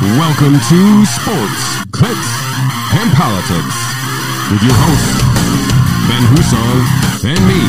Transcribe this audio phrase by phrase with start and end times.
[0.00, 2.30] Welcome to Sports, Clicks,
[2.94, 3.76] and Politics
[4.48, 5.22] with your hosts,
[6.06, 6.86] Ben Husong
[7.24, 7.60] and me,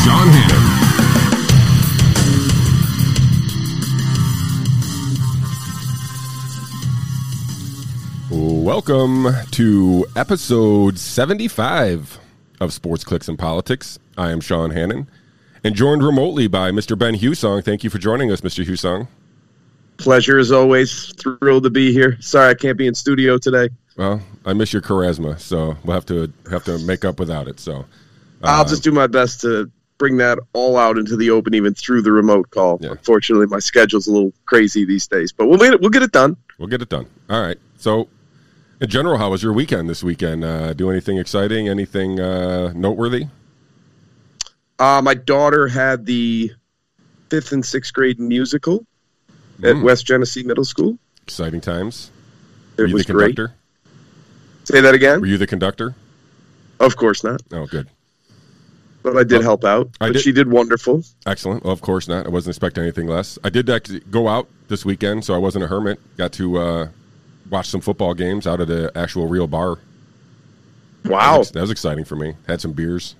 [0.00, 0.28] Sean
[8.30, 8.64] Hannon.
[8.64, 12.20] Welcome to episode 75
[12.60, 13.98] of Sports, Clicks, and Politics.
[14.16, 15.08] I am Sean Hannon
[15.62, 16.98] and joined remotely by Mr.
[16.98, 17.62] Ben Husong.
[17.62, 18.64] Thank you for joining us, Mr.
[18.64, 19.08] Husong.
[19.96, 21.12] Pleasure as always.
[21.14, 22.20] Thrilled to be here.
[22.20, 23.68] Sorry I can't be in studio today.
[23.96, 27.60] Well, I miss your charisma, so we'll have to have to make up without it.
[27.60, 27.84] So
[28.42, 32.02] I'll just do my best to bring that all out into the open, even through
[32.02, 32.78] the remote call.
[32.80, 32.90] Yeah.
[32.90, 36.12] Unfortunately, my schedule's a little crazy these days, but we'll get it, we'll get it
[36.12, 36.36] done.
[36.58, 37.06] we'll get it done.
[37.30, 37.58] All right.
[37.76, 38.08] So,
[38.80, 40.44] in general, how was your weekend this weekend?
[40.44, 41.68] Uh, do anything exciting?
[41.68, 43.28] Anything uh, noteworthy?
[44.78, 46.50] Uh, my daughter had the
[47.30, 48.84] fifth and sixth grade musical
[49.62, 49.82] at Mm.
[49.82, 50.98] West Genesee Middle School.
[51.22, 52.10] Exciting times.
[52.76, 53.36] It Were you was the great.
[53.36, 53.54] conductor?
[54.64, 55.20] Say that again?
[55.20, 55.94] Were you the conductor?
[56.80, 57.86] Of course not, Oh, good.
[59.02, 59.90] but I did Oh, help out.
[60.00, 61.04] I But did- she did wonderful.
[61.26, 61.64] Excellent.
[61.64, 62.26] Well, of course not.
[62.26, 63.38] I wasn't expecting anything less.
[63.44, 66.00] I did actually go out this weekend, so I wasn't a hermit.
[66.16, 66.88] Got to uh,
[67.50, 69.76] watch some football games out at the actual real bar.
[71.04, 72.34] That Wow, was, that was exciting for me.
[72.48, 73.14] Had some beers.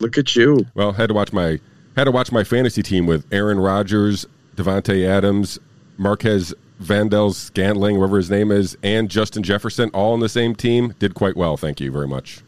[0.00, 0.66] look at you.
[0.74, 1.60] Well, had to watch my
[1.96, 5.58] had to watch my fantasy team with Aaron Rodgers, Davante Adams,
[5.96, 10.94] Marquez Vandel Scantling, whatever his name is, and Justin Jefferson, all on the same team.
[10.98, 11.56] Did quite well.
[11.56, 12.40] Thank you very much.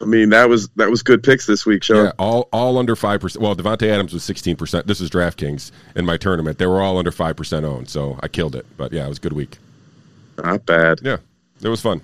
[0.00, 2.06] I mean, that was that was good picks this week, Sean.
[2.06, 3.42] Yeah, all all under five percent.
[3.42, 4.86] Well, Davante Adams was sixteen percent.
[4.86, 6.58] This is DraftKings in my tournament.
[6.58, 8.66] They were all under five percent owned, so I killed it.
[8.76, 9.58] But yeah, it was a good week.
[10.36, 11.00] Not bad.
[11.02, 11.16] Yeah,
[11.62, 12.02] it was fun.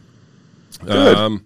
[0.85, 1.17] Good.
[1.17, 1.45] Um,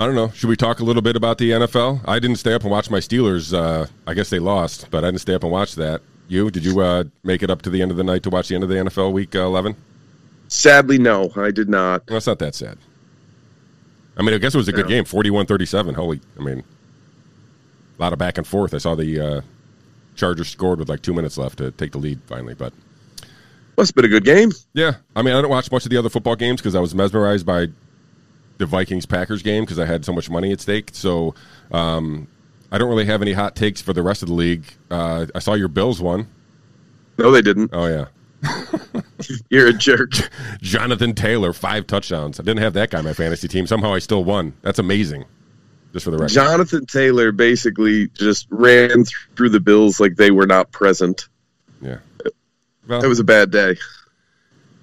[0.00, 0.30] I don't know.
[0.30, 2.00] Should we talk a little bit about the NFL?
[2.06, 3.52] I didn't stay up and watch my Steelers.
[3.52, 6.00] Uh, I guess they lost, but I didn't stay up and watch that.
[6.28, 8.48] You did you uh, make it up to the end of the night to watch
[8.48, 9.74] the end of the NFL Week uh, Eleven?
[10.48, 12.02] Sadly, no, I did not.
[12.08, 12.78] Well, that's not that sad.
[14.16, 15.94] I mean, I guess it was a good game, 41-37.
[15.94, 16.64] Holy, I mean,
[17.98, 18.74] a lot of back and forth.
[18.74, 19.40] I saw the uh,
[20.16, 22.72] Chargers scored with like two minutes left to take the lead finally, but
[23.76, 24.50] Must have been a good game.
[24.74, 26.94] yeah, I mean, I didn't watch much of the other football games because I was
[26.94, 27.68] mesmerized by
[28.56, 30.90] the Vikings Packers game because I had so much money at stake.
[30.94, 31.34] So
[31.70, 32.26] um,
[32.70, 34.64] I don't really have any hot takes for the rest of the league.
[34.90, 36.28] Uh, I saw your Bills won.
[37.18, 37.70] No, they didn't.
[37.72, 38.06] Oh yeah,
[39.50, 40.12] You're a jerk.
[40.60, 42.38] Jonathan Taylor five touchdowns.
[42.38, 43.66] I didn't have that guy on my fantasy team.
[43.66, 44.54] Somehow I still won.
[44.62, 45.24] That's amazing.
[45.92, 46.34] Just for the record.
[46.34, 49.04] Jonathan Taylor basically just ran
[49.36, 51.28] through the Bills like they were not present.
[51.80, 51.98] yeah.
[52.86, 53.76] Well, That was a bad day.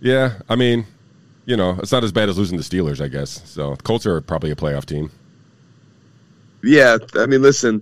[0.02, 0.40] yeah.
[0.50, 0.86] I mean,
[1.46, 3.42] you know, it's not as bad as losing the Steelers, I guess.
[3.50, 5.12] So Colts are probably a playoff team.
[6.66, 7.82] Yeah, I mean, listen,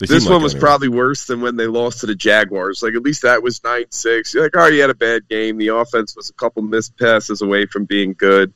[0.00, 0.60] They this one like was anyway.
[0.66, 2.82] probably worse than when they lost to the Jaguars.
[2.82, 4.34] Like, at least that was 9 6.
[4.34, 5.56] You're like, oh, you had a bad game.
[5.58, 8.52] The offense was a couple missed passes away from being good.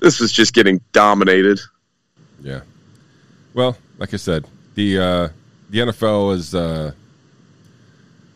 [0.00, 1.60] This was just getting dominated.
[2.40, 2.60] Yeah.
[3.54, 5.28] Well, like I said, the uh,
[5.70, 6.54] the NFL is.
[6.54, 6.92] Uh,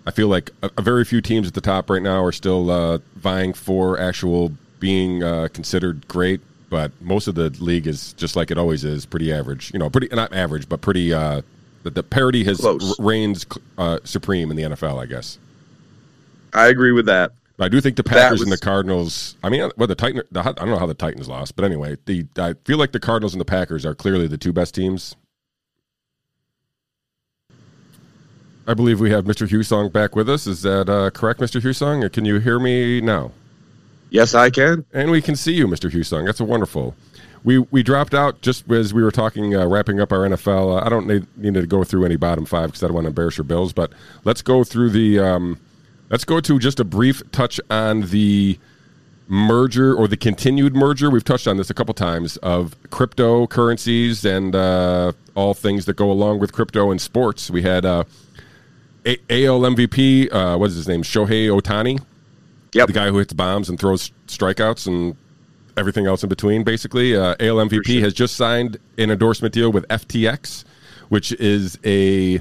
[0.07, 2.71] I feel like a, a very few teams at the top right now are still
[2.71, 8.37] uh, vying for actual being uh, considered great, but most of the league is just
[8.37, 9.73] like it always is, pretty average.
[9.73, 11.13] You know, pretty not average, but pretty.
[11.13, 11.43] Uh,
[11.83, 12.99] the, the parity has Close.
[12.99, 13.47] reigns
[13.79, 15.39] uh, supreme in the NFL, I guess.
[16.53, 17.33] I agree with that.
[17.57, 19.37] But I do think the Packers and the Cardinals.
[19.43, 20.23] I mean, well, the Titan.
[20.31, 23.01] The, I don't know how the Titans lost, but anyway, the I feel like the
[23.01, 25.17] Cardinals and the Packers are clearly the two best teams.
[28.69, 29.49] I believe we have Mr.
[29.49, 30.47] Husong back with us.
[30.47, 31.61] Is that uh, correct, Mr.
[31.61, 32.13] Husong?
[32.13, 33.31] Can you hear me now?
[34.11, 34.85] Yes, I can.
[34.93, 35.91] And we can see you, Mr.
[35.91, 36.27] Husong.
[36.27, 36.95] That's a wonderful.
[37.45, 40.81] We we dropped out just as we were talking, uh, wrapping up our NFL.
[40.81, 43.05] Uh, I don't need, need to go through any bottom five because I don't want
[43.05, 43.73] to embarrass your Bills.
[43.73, 43.93] But
[44.25, 45.19] let's go through the.
[45.21, 45.61] Um,
[46.11, 48.59] let's go to just a brief touch on the
[49.29, 51.11] merger or the continued merger.
[51.11, 56.11] We've touched on this a couple times of cryptocurrencies and uh, all things that go
[56.11, 57.51] along with crypto and sports.
[57.51, 58.05] We had uh,
[59.05, 60.33] a- AL MVP.
[60.33, 61.03] Uh, what is his name?
[61.03, 62.01] Shohei Ohtani
[62.77, 62.87] Yep.
[62.89, 65.17] the guy who hits bombs and throws strikeouts and
[65.77, 66.65] everything else in between.
[66.65, 68.01] Basically, uh, AL MVP sure.
[68.01, 70.65] has just signed an endorsement deal with FTX,
[71.09, 72.41] which is a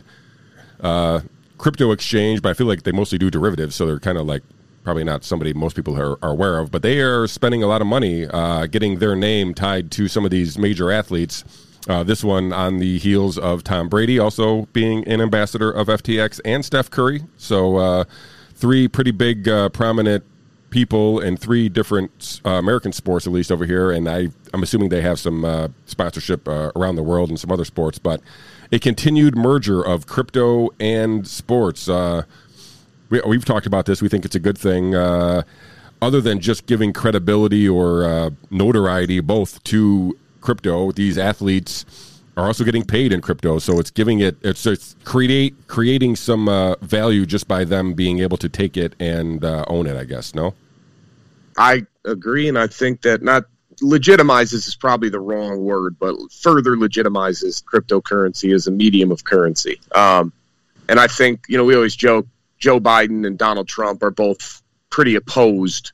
[0.82, 1.22] uh,
[1.58, 4.44] crypto exchange, but I feel like they mostly do derivatives, so they're kind of like
[4.84, 6.72] probably not somebody most people are, are aware of.
[6.72, 10.26] But they are spending a lot of money uh, getting their name tied to some
[10.26, 11.44] of these major athletes.
[11.88, 16.40] Uh, this one on the heels of Tom Brady also being an ambassador of FTX
[16.44, 17.24] and Steph Curry.
[17.38, 18.04] So uh,
[18.56, 20.24] three pretty big, uh, prominent
[20.70, 23.92] people in three different uh, American sports, at least over here.
[23.92, 27.52] And I, I'm assuming they have some uh, sponsorship uh, around the world and some
[27.52, 28.00] other sports.
[28.00, 28.22] But
[28.72, 31.88] a continued merger of crypto and sports.
[31.88, 32.24] Uh,
[33.10, 34.02] we, we've talked about this.
[34.02, 34.96] We think it's a good thing.
[34.96, 35.44] Uh,
[36.02, 41.86] other than just giving credibility or uh, notoriety both to crypto, these athletes
[42.38, 43.60] are also getting paid in crypto.
[43.60, 48.20] So it's giving it it's, it's create creating some uh, value just by them being
[48.20, 49.96] able to take it and uh, own it.
[49.96, 50.54] I guess no.
[51.58, 53.46] I agree, and I think that not
[53.82, 59.80] legitimizes is probably the wrong word, but further legitimizes cryptocurrency as a medium of currency.
[59.94, 60.34] Um,
[60.90, 62.28] and I think you know we always joke
[62.60, 65.92] Joe Biden and Donald Trump are both pretty opposed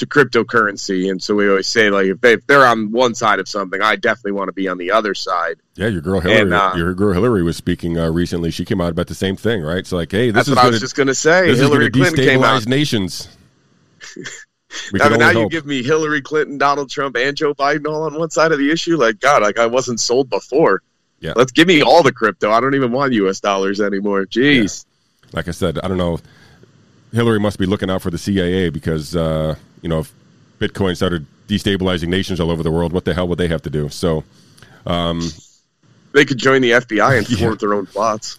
[0.00, 3.38] to cryptocurrency, and so we always say like if, they, if they're on one side
[3.38, 5.56] of something, I definitely want to be on the other side.
[5.76, 8.50] Yeah, your girl Hillary, and, uh, your girl Hillary was speaking uh, recently.
[8.50, 9.86] She came out about the same thing, right?
[9.86, 11.46] So like, hey, this that's is what gonna, I was just going to say.
[11.46, 12.66] This Hillary is Clinton came out.
[12.66, 13.28] nations.
[14.92, 18.30] now, now you give me Hillary Clinton, Donald Trump, and Joe Biden all on one
[18.30, 18.96] side of the issue.
[18.96, 20.82] Like God, like I wasn't sold before.
[21.20, 22.50] Yeah, let's give me all the crypto.
[22.50, 23.40] I don't even want U.S.
[23.40, 24.24] dollars anymore.
[24.24, 24.84] Jeez.
[24.84, 25.36] Yeah.
[25.36, 26.18] Like I said, I don't know.
[27.12, 30.12] Hillary must be looking out for the CIA because uh, you know if
[30.58, 33.70] Bitcoin started destabilizing nations all over the world, what the hell would they have to
[33.70, 33.88] do?
[33.88, 34.24] So
[34.86, 35.22] um,
[36.12, 37.68] they could join the FBI and thwart yeah.
[37.68, 38.38] their own plots.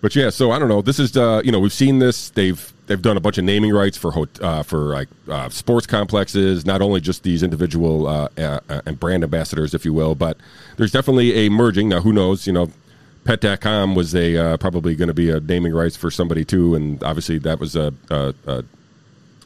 [0.00, 0.82] But yeah, so I don't know.
[0.82, 2.30] This is uh, you know we've seen this.
[2.30, 6.66] They've they've done a bunch of naming rights for uh, for like uh, sports complexes.
[6.66, 10.36] Not only just these individual uh, and brand ambassadors, if you will, but
[10.76, 11.88] there's definitely a merging.
[11.88, 12.48] Now, who knows?
[12.48, 12.72] You know,
[13.24, 17.02] Pet.com was a uh, probably going to be a naming rights for somebody too, and
[17.04, 18.64] obviously that was a, a, a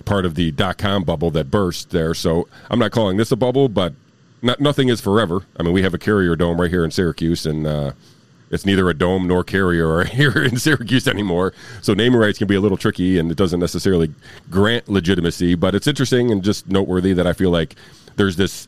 [0.04, 2.14] part of the dot com bubble that burst there.
[2.14, 3.94] So I'm not calling this a bubble, but
[4.42, 5.42] not, nothing is forever.
[5.58, 7.92] I mean, we have a carrier dome right here in Syracuse, and uh,
[8.50, 11.52] it's neither a dome nor carrier here in Syracuse anymore.
[11.82, 14.14] So naming rights can be a little tricky, and it doesn't necessarily
[14.50, 15.54] grant legitimacy.
[15.54, 17.74] But it's interesting and just noteworthy that I feel like
[18.16, 18.66] there's this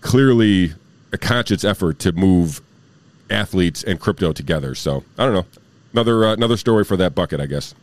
[0.00, 0.74] clearly
[1.12, 2.60] a conscious effort to move
[3.30, 4.74] athletes and crypto together.
[4.74, 5.46] So I don't know.
[5.92, 7.74] Another uh, another story for that bucket, I guess.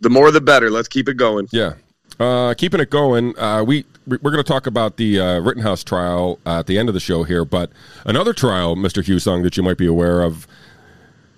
[0.00, 0.70] The more, the better.
[0.70, 1.48] Let's keep it going.
[1.52, 1.74] Yeah,
[2.20, 3.38] uh, keeping it going.
[3.38, 6.94] Uh, we we're going to talk about the uh, Rittenhouse trial at the end of
[6.94, 7.70] the show here, but
[8.04, 9.02] another trial, Mr.
[9.02, 10.46] Husong, that you might be aware of,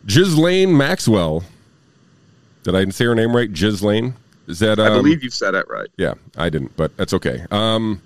[0.07, 1.45] Ghislaine Maxwell.
[2.65, 3.51] Did I say her name right?
[3.53, 4.15] Ghislaine.
[4.47, 4.79] Is that?
[4.79, 5.89] Um, I believe you said it right.
[5.97, 7.45] Yeah, I didn't, but that's okay.
[7.51, 8.03] Um,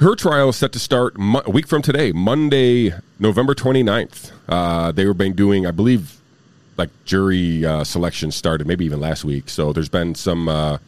[0.00, 4.32] her trial is set to start mo- a week from today, Monday, November 29th.
[4.48, 6.20] Uh, they were been doing, I believe,
[6.76, 9.48] like jury uh, selection started maybe even last week.
[9.48, 10.78] So there's been some uh,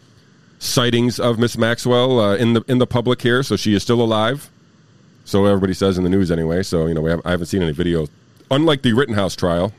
[0.59, 3.43] sightings of Miss Maxwell uh, in the in the public here.
[3.43, 4.51] So she is still alive.
[5.25, 6.63] So everybody says in the news anyway.
[6.63, 8.07] So you know, have, I haven't seen any video.
[8.51, 9.73] Unlike the Rittenhouse trial,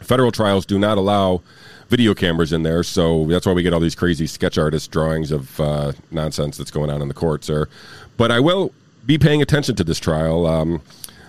[0.00, 1.42] federal trials do not allow
[1.88, 2.82] video cameras in there.
[2.82, 6.70] So that's why we get all these crazy sketch artist drawings of uh, nonsense that's
[6.70, 7.48] going on in the courts.
[7.48, 7.68] Or,
[8.16, 8.72] but I will
[9.06, 10.46] be paying attention to this trial.
[10.46, 10.82] Um,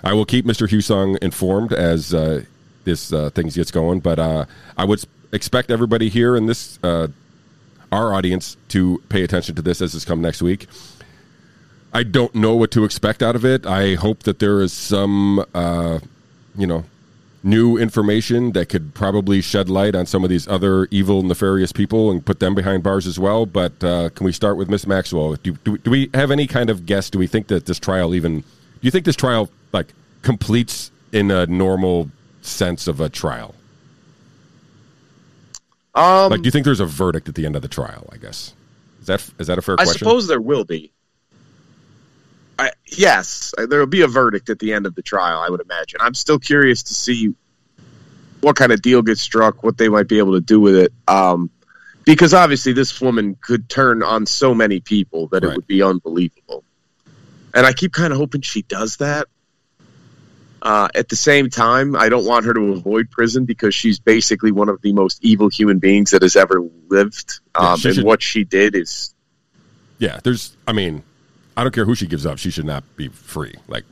[0.03, 0.67] I will keep Mr.
[0.67, 2.43] Husong informed as uh,
[2.83, 3.99] this uh, things gets going.
[3.99, 4.45] But uh,
[4.77, 7.07] I would expect everybody here in this uh,
[7.91, 10.67] our audience to pay attention to this as it's come next week.
[11.93, 13.65] I don't know what to expect out of it.
[13.65, 15.99] I hope that there is some, uh,
[16.55, 16.85] you know,
[17.41, 22.11] new information that could probably shed light on some of these other evil, nefarious people
[22.11, 23.45] and put them behind bars as well.
[23.45, 25.35] But uh, can we start with Miss Maxwell?
[25.35, 27.09] Do, do, do, we have any kind of guess?
[27.09, 28.41] Do we think that this trial even?
[28.41, 28.45] Do
[28.81, 33.55] you think this trial like completes in a normal sense of a trial?
[35.95, 38.07] Um, like, do you think there's a verdict at the end of the trial?
[38.11, 38.53] I guess
[39.01, 39.95] is that is that a fair I question?
[39.95, 40.91] I suppose there will be.
[42.57, 45.39] I, yes, there will be a verdict at the end of the trial.
[45.39, 45.99] I would imagine.
[46.01, 47.33] I'm still curious to see
[48.41, 50.93] what kind of deal gets struck, what they might be able to do with it.
[51.07, 51.49] Um,
[52.05, 55.51] because obviously, this woman could turn on so many people that right.
[55.51, 56.63] it would be unbelievable.
[57.53, 59.27] And I keep kind of hoping she does that.
[60.61, 64.51] Uh, at the same time, I don't want her to avoid prison because she's basically
[64.51, 67.39] one of the most evil human beings that has ever lived.
[67.55, 69.13] Um, yeah, and should, what she did is.
[69.99, 70.55] Yeah, there's.
[70.67, 71.03] I mean,
[71.55, 72.37] I don't care who she gives up.
[72.37, 73.55] She should not be free.
[73.67, 73.85] Like,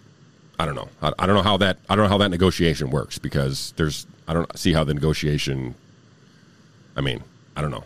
[0.59, 0.89] I don't know.
[1.01, 1.77] I, I don't know how that.
[1.89, 4.05] I don't know how that negotiation works because there's.
[4.27, 5.73] I don't see how the negotiation.
[6.97, 7.23] I mean,
[7.55, 7.83] I don't know.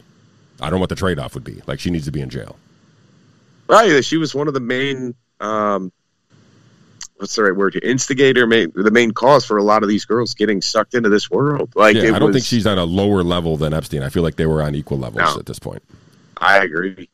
[0.60, 1.62] I don't know what the trade off would be.
[1.68, 2.56] Like, she needs to be in jail.
[3.68, 4.04] Right.
[4.04, 5.16] She was one of the main.
[5.40, 5.92] Um,
[7.22, 7.74] what's the right word?
[7.74, 7.90] Here?
[7.90, 11.30] Instigator, main, the main cause for a lot of these girls getting sucked into this
[11.30, 11.74] world.
[11.76, 14.04] Like, yeah, I don't was, think she's on a lower level than Epstein.
[14.04, 15.84] I feel like they were on equal levels no, at this point.
[16.38, 17.10] I agree.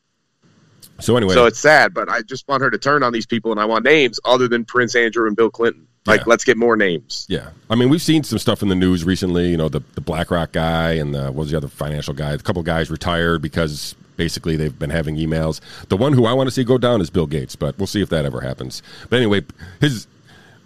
[1.00, 3.52] So anyway, so it's sad, but I just want her to turn on these people,
[3.52, 5.86] and I want names other than Prince Andrew and Bill Clinton.
[6.06, 6.24] Like, yeah.
[6.26, 7.26] let's get more names.
[7.28, 9.48] Yeah, I mean, we've seen some stuff in the news recently.
[9.50, 12.32] You know, the the BlackRock guy and the what was the other financial guy?
[12.32, 15.60] A couple guys retired because basically they've been having emails.
[15.88, 18.02] The one who I want to see go down is Bill Gates, but we'll see
[18.02, 18.82] if that ever happens.
[19.08, 19.46] But anyway,
[19.80, 20.06] his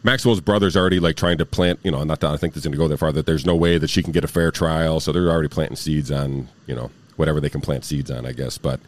[0.02, 1.78] Maxwell's brother's already like trying to plant.
[1.84, 3.12] You know, not that I think this going to go that far.
[3.12, 5.76] That there's no way that she can get a fair trial, so they're already planting
[5.76, 8.58] seeds on you know whatever they can plant seeds on, I guess.
[8.58, 8.80] But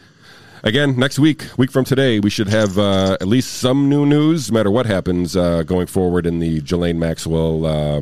[0.64, 4.50] again, next week, week from today, we should have uh, at least some new news,
[4.50, 8.00] no matter what happens uh, going forward in the Ghislaine Maxwell, uh,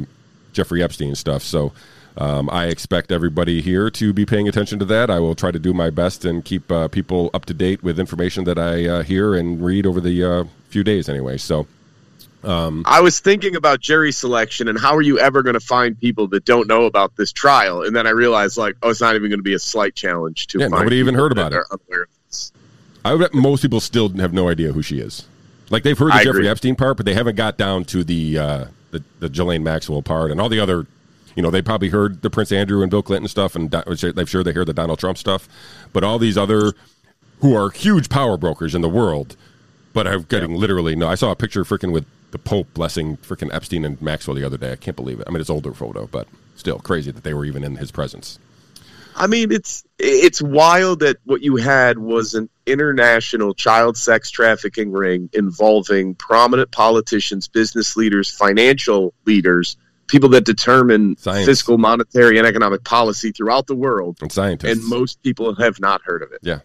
[0.52, 1.42] Jeffrey Epstein stuff.
[1.42, 1.72] So
[2.16, 5.10] um, I expect everybody here to be paying attention to that.
[5.10, 7.98] I will try to do my best and keep uh, people up to date with
[7.98, 11.38] information that I uh, hear and read over the uh, few days anyway.
[11.38, 11.66] So.
[12.44, 15.98] Um, I was thinking about jury selection and how are you ever going to find
[15.98, 17.82] people that don't know about this trial?
[17.82, 20.48] And then I realized, like, oh, it's not even going to be a slight challenge
[20.48, 20.58] to.
[20.58, 21.62] Yeah, nobody even heard about it.
[23.04, 25.24] I bet most people still have no idea who she is.
[25.70, 26.48] Like they've heard the I Jeffrey agree.
[26.48, 30.30] Epstein part, but they haven't got down to the uh, the, the Ghislaine Maxwell part
[30.30, 30.86] and all the other
[31.34, 34.42] you know, they probably heard the Prince Andrew and Bill Clinton stuff, and they're sure
[34.42, 35.48] they hear the Donald Trump stuff.
[35.92, 36.72] But all these other
[37.40, 39.36] who are huge power brokers in the world,
[39.92, 40.58] but I'm getting yeah.
[40.58, 41.08] literally no.
[41.08, 44.56] I saw a picture freaking with the Pope blessing freaking Epstein and Maxwell the other
[44.56, 44.72] day.
[44.72, 45.26] I can't believe it.
[45.26, 48.38] I mean, it's older photo, but still crazy that they were even in his presence.
[49.14, 54.90] I mean, it's it's wild that what you had was an international child sex trafficking
[54.92, 59.76] ring involving prominent politicians, business leaders, financial leaders
[60.12, 61.46] people that determine Science.
[61.46, 64.18] fiscal, monetary, and economic policy throughout the world.
[64.20, 64.78] And scientists.
[64.78, 66.38] And most people have not heard of it.
[66.42, 66.60] Yeah.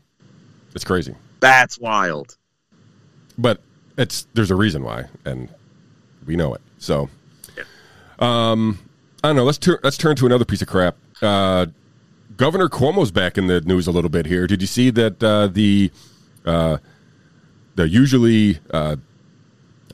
[0.76, 1.16] It's crazy.
[1.40, 2.38] That's wild.
[3.38, 3.62] But
[3.98, 5.50] it's there's a reason why, and
[6.26, 6.62] we know it.
[6.78, 7.10] So
[7.56, 7.64] yeah.
[8.20, 8.80] um
[9.24, 10.98] I don't know, let's turn let's turn to another piece of crap.
[11.22, 11.68] Uh
[12.36, 14.46] Governor Cuomo's back in the news a little bit here.
[14.46, 15.90] Did you see that uh, the
[16.46, 16.78] uh,
[17.74, 18.98] the usually uh,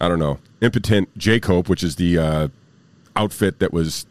[0.02, 2.48] I don't know impotent JCOPE, which is the uh,
[3.16, 4.06] outfit that was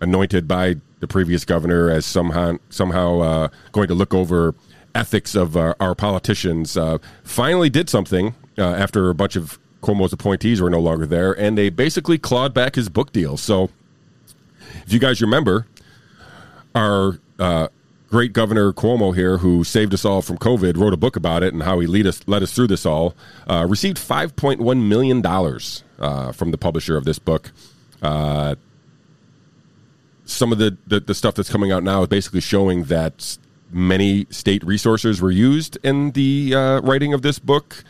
[0.00, 4.54] anointed by the previous governor as somehow somehow uh, going to look over
[4.94, 10.12] ethics of uh, our politicians uh, finally did something uh, after a bunch of Cuomo's
[10.12, 13.36] appointees were no longer there, and they basically clawed back his book deal.
[13.36, 13.70] So,
[14.86, 15.66] if you guys remember,
[16.72, 17.66] our uh,
[18.08, 21.52] great Governor Cuomo here, who saved us all from COVID, wrote a book about it
[21.52, 23.16] and how he lead us led us through this all.
[23.48, 27.50] Uh, received five point one million dollars from the publisher of this book.
[28.02, 28.56] Uh,
[30.24, 33.38] some of the, the, the stuff that's coming out now is basically showing that
[33.70, 37.84] many state resources were used in the uh, writing of this book.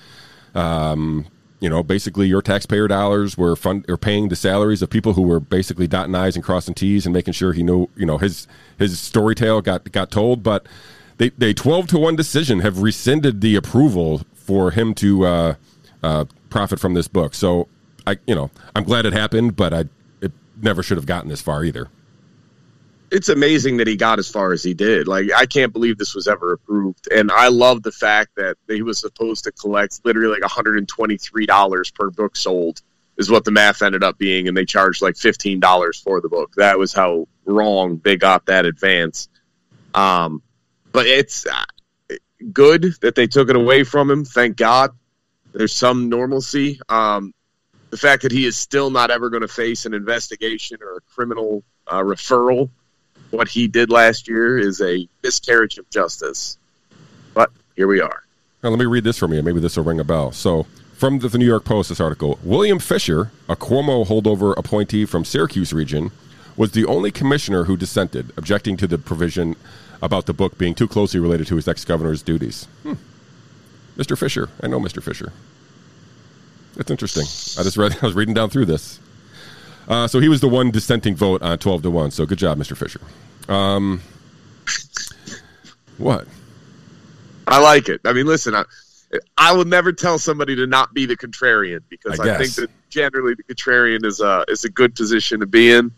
[0.55, 1.27] Um,
[1.61, 5.23] you know, basically your taxpayer dollars were fund or paying the salaries of people who
[5.23, 8.49] were basically dotting i's and crossing t's and making sure he knew you know his
[8.79, 10.43] his story tale got got told.
[10.43, 10.67] But
[11.19, 15.55] they they twelve to one decision have rescinded the approval for him to uh,
[16.03, 17.33] uh, profit from this book.
[17.33, 17.69] So
[18.09, 19.85] I you know I'm glad it happened, but I
[20.63, 21.89] never should have gotten this far either.
[23.11, 25.07] It's amazing that he got as far as he did.
[25.07, 28.83] Like I can't believe this was ever approved, and I love the fact that he
[28.83, 32.81] was supposed to collect literally like 123 dollars per book sold
[33.19, 36.29] is what the math ended up being, and they charged like fifteen dollars for the
[36.29, 36.55] book.
[36.57, 39.29] That was how wrong they got that advance.
[39.95, 40.43] Um,
[40.93, 42.17] but it's uh,
[42.53, 44.25] good that they took it away from him.
[44.25, 44.91] Thank God.
[45.53, 46.81] There's some normalcy.
[46.89, 47.35] Um,
[47.93, 51.01] the fact that he is still not ever going to face an investigation or a
[51.15, 52.71] criminal uh, referral,
[53.31, 56.57] what he did last year is a miscarriage of justice.
[57.35, 58.23] But here we are.
[58.63, 59.43] Now, let me read this from you.
[59.43, 60.33] Maybe this will ring a bell.
[60.33, 65.05] So, from the, the New York Post, this article William Fisher, a Cuomo holdover appointee
[65.05, 66.13] from Syracuse region,
[66.57, 69.55] was the only commissioner who dissented, objecting to the provision
[70.01, 72.65] about the book being too closely related to his ex governor's duties.
[72.85, 72.95] Hmm.
[73.99, 74.17] Mr.
[74.17, 74.49] Fisher.
[74.63, 75.03] I know Mr.
[75.03, 75.31] Fisher.
[76.77, 77.25] It's interesting.
[77.61, 77.97] I just read.
[78.03, 78.99] I was reading down through this.
[79.89, 82.11] Uh, so he was the one dissenting vote on twelve to one.
[82.11, 82.77] So good job, Mr.
[82.77, 83.01] Fisher.
[83.49, 84.01] Um,
[85.99, 86.27] what?
[87.47, 88.01] I like it.
[88.05, 88.65] I mean, listen, I,
[89.37, 92.71] I will never tell somebody to not be the contrarian because I, I think that
[92.89, 95.93] generally the contrarian is a is a good position to be in.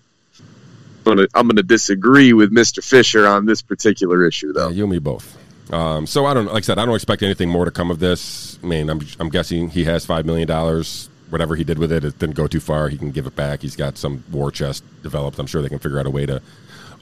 [1.06, 2.82] I'm gonna, I'm gonna disagree with Mr.
[2.82, 4.68] Fisher on this particular issue, though.
[4.68, 5.36] Yeah, you and me both.
[5.74, 7.98] Um, so I don't like I said I don't expect anything more to come of
[7.98, 8.60] this.
[8.62, 11.10] I mean, I'm I'm guessing he has five million dollars.
[11.30, 12.88] Whatever he did with it, it didn't go too far.
[12.88, 13.62] He can give it back.
[13.62, 15.40] He's got some war chest developed.
[15.40, 16.40] I'm sure they can figure out a way to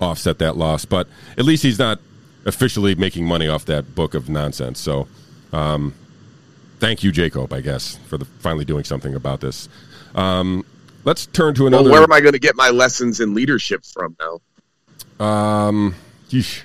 [0.00, 0.87] offset that loss.
[0.87, 2.00] But at least he's not
[2.47, 4.81] officially making money off that book of nonsense.
[4.81, 5.07] So,
[5.52, 5.95] um,
[6.79, 7.52] thank you, JCOPE.
[7.52, 9.69] I guess for the, finally doing something about this.
[10.14, 10.64] Um,
[11.05, 11.85] let's turn to another.
[11.85, 15.26] Well, where am I going to get my lessons in leadership from now?
[15.26, 15.95] Um,
[16.31, 16.62] yeesh.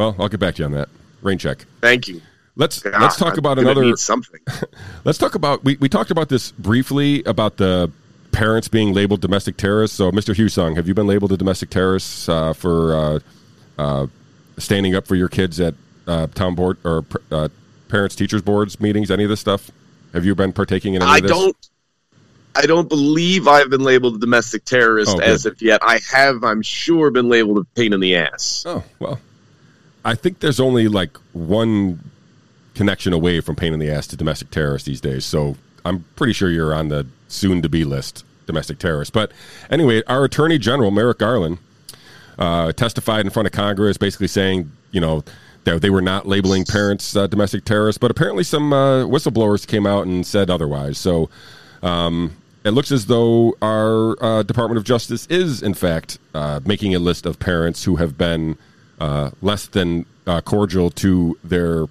[0.00, 0.88] Well, I'll get back to you on that.
[1.20, 1.66] Rain check.
[1.82, 2.22] Thank you.
[2.56, 4.40] Let's God, let's talk about another something.
[5.04, 7.92] let's talk about we, we talked about this briefly about the
[8.32, 9.98] parents being labeled domestic terrorists.
[9.98, 10.34] So, Mr.
[10.34, 13.18] Husong, have you been labeled a domestic terrorist uh, for uh,
[13.78, 14.06] uh,
[14.56, 15.74] standing up for your kids at
[16.06, 17.50] uh, town board or uh,
[17.90, 19.10] parents teachers boards meetings?
[19.10, 19.70] Any of this stuff?
[20.14, 21.30] Have you been partaking in any I of this?
[21.30, 21.56] don't.
[22.56, 25.82] I don't believe I've been labeled a domestic terrorist oh, as of yet.
[25.84, 28.64] I have, I'm sure, been labeled a pain in the ass.
[28.66, 29.20] Oh well,
[30.04, 32.10] I think there's only like one
[32.74, 35.24] connection away from pain in the ass to domestic terrorists these days.
[35.24, 39.12] So I'm pretty sure you're on the soon to be list, domestic terrorist.
[39.12, 39.32] But
[39.70, 41.58] anyway, our Attorney General, Merrick Garland,
[42.38, 45.22] uh, testified in front of Congress basically saying, you know,
[45.64, 47.98] that they were not labeling parents uh, domestic terrorists.
[47.98, 50.96] But apparently some uh, whistleblowers came out and said otherwise.
[50.96, 51.28] So
[51.82, 56.94] um, it looks as though our uh, Department of Justice is, in fact, uh, making
[56.94, 58.56] a list of parents who have been
[59.00, 61.86] uh, less than uh, cordial to their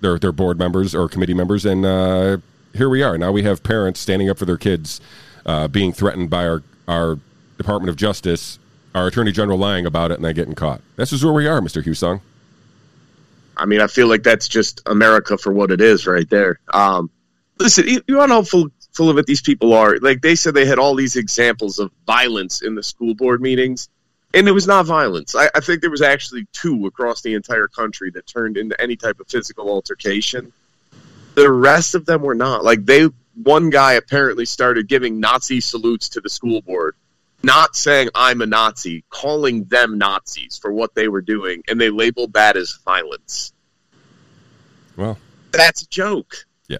[0.00, 2.36] their their board members or committee members, and uh,
[2.74, 3.16] here we are.
[3.18, 5.00] Now we have parents standing up for their kids,
[5.46, 7.18] uh, being threatened by our our
[7.56, 8.58] Department of Justice,
[8.94, 10.82] our Attorney General lying about it, and then getting caught.
[10.96, 12.20] This is where we are, Mister Husong.
[13.56, 16.58] I mean, I feel like that's just America for what it is, right there.
[16.72, 17.08] Um,
[17.58, 19.96] listen, you, want know full, full of it these people are.
[19.98, 23.88] Like they said, they had all these examples of violence in the school board meetings
[24.34, 25.34] and it was not violence.
[25.34, 28.96] I, I, think there was actually two across the entire country that turned into any
[28.96, 30.52] type of physical altercation.
[31.34, 32.64] The rest of them were not.
[32.64, 36.96] Like they, one guy apparently started giving Nazi salutes to the school board,
[37.42, 41.90] not saying I'm a Nazi, calling them Nazis for what they were doing, and they
[41.90, 43.52] labeled that as violence.
[44.96, 45.18] Well,
[45.52, 46.46] that's a joke.
[46.68, 46.78] Yeah,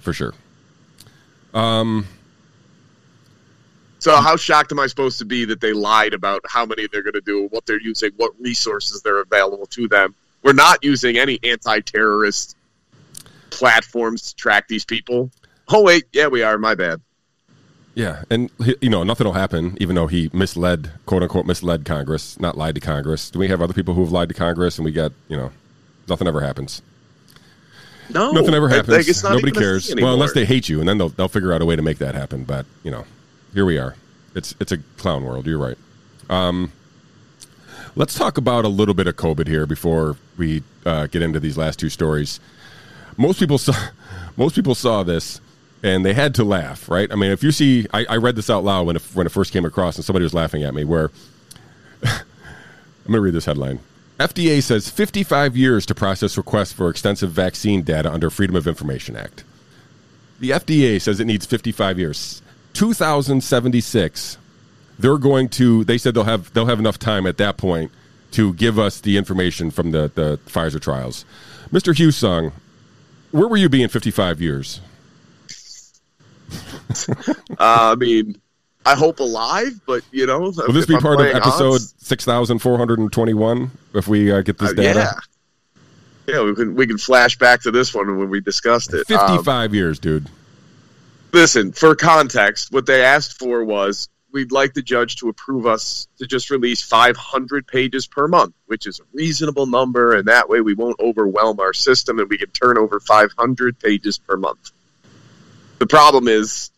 [0.00, 0.34] for sure.
[1.52, 2.06] Um,
[4.06, 7.02] so how shocked am I supposed to be that they lied about how many they're
[7.02, 10.14] going to do, what they're using, what resources they're available to them?
[10.44, 12.56] We're not using any anti-terrorist
[13.50, 15.32] platforms to track these people.
[15.66, 16.56] Oh wait, yeah, we are.
[16.56, 17.00] My bad.
[17.96, 18.48] Yeah, and
[18.80, 22.76] you know nothing will happen, even though he misled, quote unquote, misled Congress, not lied
[22.76, 23.30] to Congress.
[23.30, 25.50] Do we have other people who have lied to Congress, and we get, you know,
[26.08, 26.80] nothing ever happens.
[28.08, 29.24] No, nothing ever happens.
[29.24, 29.92] Nobody cares.
[29.92, 31.98] Well, unless they hate you, and then they'll they'll figure out a way to make
[31.98, 32.44] that happen.
[32.44, 33.04] But you know,
[33.56, 33.96] here we are.
[34.34, 35.46] It's it's a clown world.
[35.46, 35.78] You're right.
[36.28, 36.72] Um,
[37.94, 41.56] let's talk about a little bit of COVID here before we uh, get into these
[41.56, 42.38] last two stories.
[43.16, 43.72] Most people saw
[44.36, 45.40] most people saw this
[45.82, 47.10] and they had to laugh, right?
[47.10, 49.30] I mean, if you see, I, I read this out loud when it, when it
[49.30, 50.84] first came across, and somebody was laughing at me.
[50.84, 51.10] Where
[52.02, 52.12] I'm
[53.06, 53.78] going to read this headline.
[54.18, 59.16] FDA says 55 years to process requests for extensive vaccine data under Freedom of Information
[59.16, 59.44] Act.
[60.40, 62.42] The FDA says it needs 55 years.
[62.76, 64.38] 2076
[64.98, 67.90] they're going to they said they'll have they'll have enough time at that point
[68.32, 71.24] to give us the information from the, the Pfizer trials.
[71.70, 71.94] Mr.
[71.94, 72.52] Husong,
[73.30, 74.80] where were you being 55 years?
[77.08, 77.24] uh,
[77.58, 78.40] I mean,
[78.84, 84.06] I hope alive, but you know, will this be I'm part of episode 6421 if
[84.06, 84.98] we uh, get this uh, data?
[84.98, 85.12] Yeah.
[86.28, 89.06] Yeah, we can we can flash back to this one when we discussed it.
[89.06, 90.28] 55 um, years, dude.
[91.36, 96.08] Listen, for context, what they asked for was we'd like the judge to approve us
[96.16, 100.62] to just release 500 pages per month, which is a reasonable number, and that way
[100.62, 104.72] we won't overwhelm our system and we can turn over 500 pages per month.
[105.78, 106.70] The problem is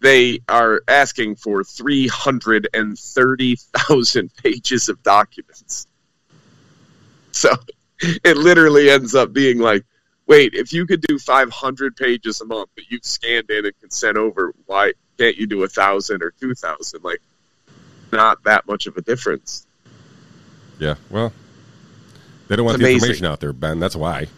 [0.00, 5.86] they are asking for 330,000 pages of documents.
[7.32, 7.50] So
[8.00, 9.84] it literally ends up being like
[10.30, 13.90] wait, if you could do 500 pages a month, but you've scanned in and can
[13.90, 17.04] send over, why can't you do a thousand or two thousand?
[17.04, 17.20] Like,
[18.12, 19.66] not that much of a difference.
[20.78, 21.32] Yeah, well,
[22.48, 22.96] they don't want it's the amazing.
[23.10, 23.80] information out there, Ben.
[23.80, 24.28] That's why.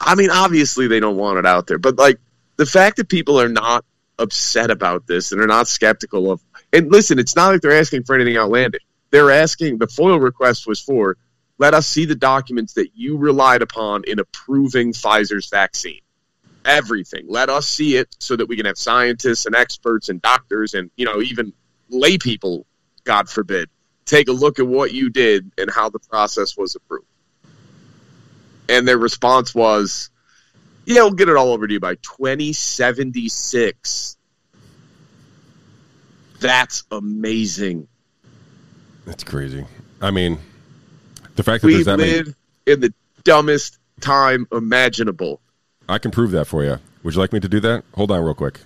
[0.00, 2.18] I mean, obviously they don't want it out there, but like
[2.56, 3.84] the fact that people are not
[4.18, 8.02] upset about this and are not skeptical of, and listen, it's not like they're asking
[8.04, 8.82] for anything outlandish.
[9.10, 11.16] They're asking the FOIL request was for
[11.60, 16.00] let us see the documents that you relied upon in approving Pfizer's vaccine.
[16.64, 17.26] Everything.
[17.28, 20.90] Let us see it so that we can have scientists and experts and doctors and,
[20.96, 21.52] you know, even
[21.90, 22.64] lay people,
[23.04, 23.68] God forbid,
[24.06, 27.04] take a look at what you did and how the process was approved.
[28.70, 30.08] And their response was,
[30.86, 34.16] yeah, we'll get it all over to you by 2076.
[36.40, 37.86] That's amazing.
[39.04, 39.66] That's crazy.
[40.00, 40.38] I mean,
[41.40, 42.36] the fact that we that live many...
[42.66, 42.92] in the
[43.24, 45.40] dumbest time imaginable.
[45.88, 46.78] I can prove that for you.
[47.02, 47.82] Would you like me to do that?
[47.94, 48.60] Hold on, real quick.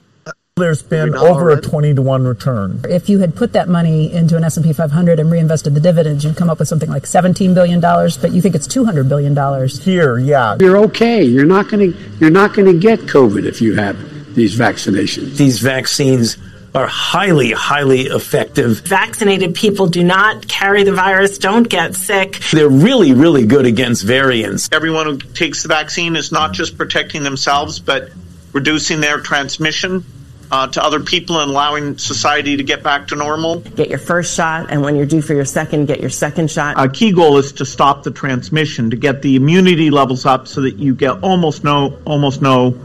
[0.56, 1.66] There's been over already?
[1.66, 2.80] a 20 to 1 return.
[2.84, 6.36] If you had put that money into an S&P 500 and reinvested the dividends, you'd
[6.36, 9.84] come up with something like 17 billion dollars, but you think it's 200 billion dollars.
[9.84, 10.56] Here, yeah.
[10.60, 11.24] You're okay.
[11.24, 13.96] You're not going to you're not going to get COVID if you have
[14.36, 15.36] these vaccinations.
[15.36, 16.36] These vaccines
[16.74, 18.80] are highly, highly effective.
[18.80, 22.40] Vaccinated people do not carry the virus, don't get sick.
[22.52, 24.68] They're really, really good against variants.
[24.72, 28.10] Everyone who takes the vaccine is not just protecting themselves, but
[28.52, 30.04] reducing their transmission
[30.50, 33.60] uh, to other people and allowing society to get back to normal.
[33.60, 36.74] Get your first shot, and when you're due for your second, get your second shot.
[36.76, 40.62] A key goal is to stop the transmission, to get the immunity levels up so
[40.62, 42.78] that you get almost no, almost no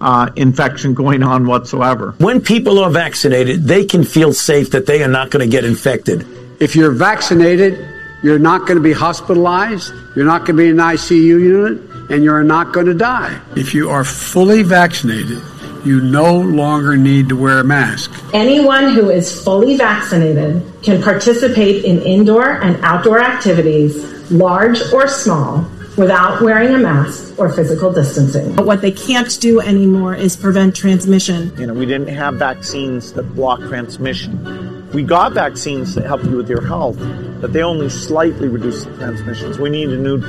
[0.00, 2.14] uh, infection going on whatsoever.
[2.18, 5.64] When people are vaccinated, they can feel safe that they are not going to get
[5.64, 6.26] infected.
[6.60, 7.88] If you're vaccinated,
[8.22, 12.10] you're not going to be hospitalized, you're not going to be in an ICU unit,
[12.10, 13.40] and you're not going to die.
[13.56, 15.42] If you are fully vaccinated,
[15.84, 18.10] you no longer need to wear a mask.
[18.34, 25.64] Anyone who is fully vaccinated can participate in indoor and outdoor activities, large or small,
[25.96, 28.54] without wearing a mask or physical distancing.
[28.54, 31.52] But what they can't do anymore is prevent transmission.
[31.58, 34.90] You know, we didn't have vaccines that block transmission.
[34.92, 36.98] We got vaccines that help you with your health,
[37.40, 39.58] but they only slightly reduce the transmissions.
[39.58, 40.22] We need a new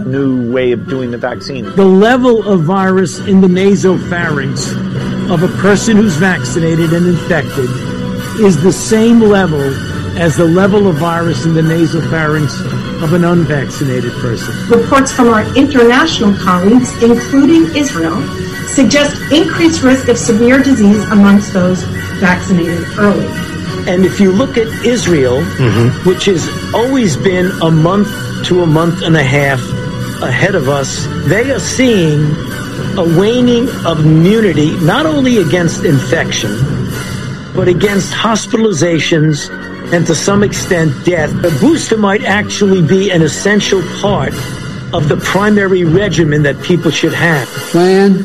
[0.00, 1.64] a new way of doing the vaccine.
[1.76, 7.68] The level of virus in the nasopharynx of a person who's vaccinated and infected
[8.40, 9.60] is the same level
[10.20, 12.60] as the level of virus in the nasopharynx
[13.02, 14.54] of an unvaccinated person.
[14.68, 18.20] Reports from our international colleagues, including Israel,
[18.68, 21.82] suggest increased risk of severe disease amongst those
[22.20, 23.26] vaccinated early.
[23.88, 26.06] And if you look at Israel, Mm-hmm.
[26.08, 28.10] which has always been a month
[28.44, 29.60] to a month and a half
[30.22, 32.20] ahead of us, they are seeing
[32.98, 36.50] a waning of immunity not only against infection,
[37.54, 39.48] but against hospitalizations
[39.92, 41.30] and to some extent death.
[41.44, 44.32] A booster might actually be an essential part
[44.92, 47.48] of the primary regimen that people should have.
[47.48, 48.24] Plan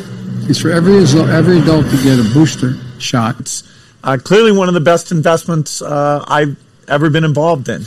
[0.49, 3.63] is for every, every adult to get a booster shot.
[4.03, 7.83] Uh, clearly, one of the best investments uh, I've ever been involved in.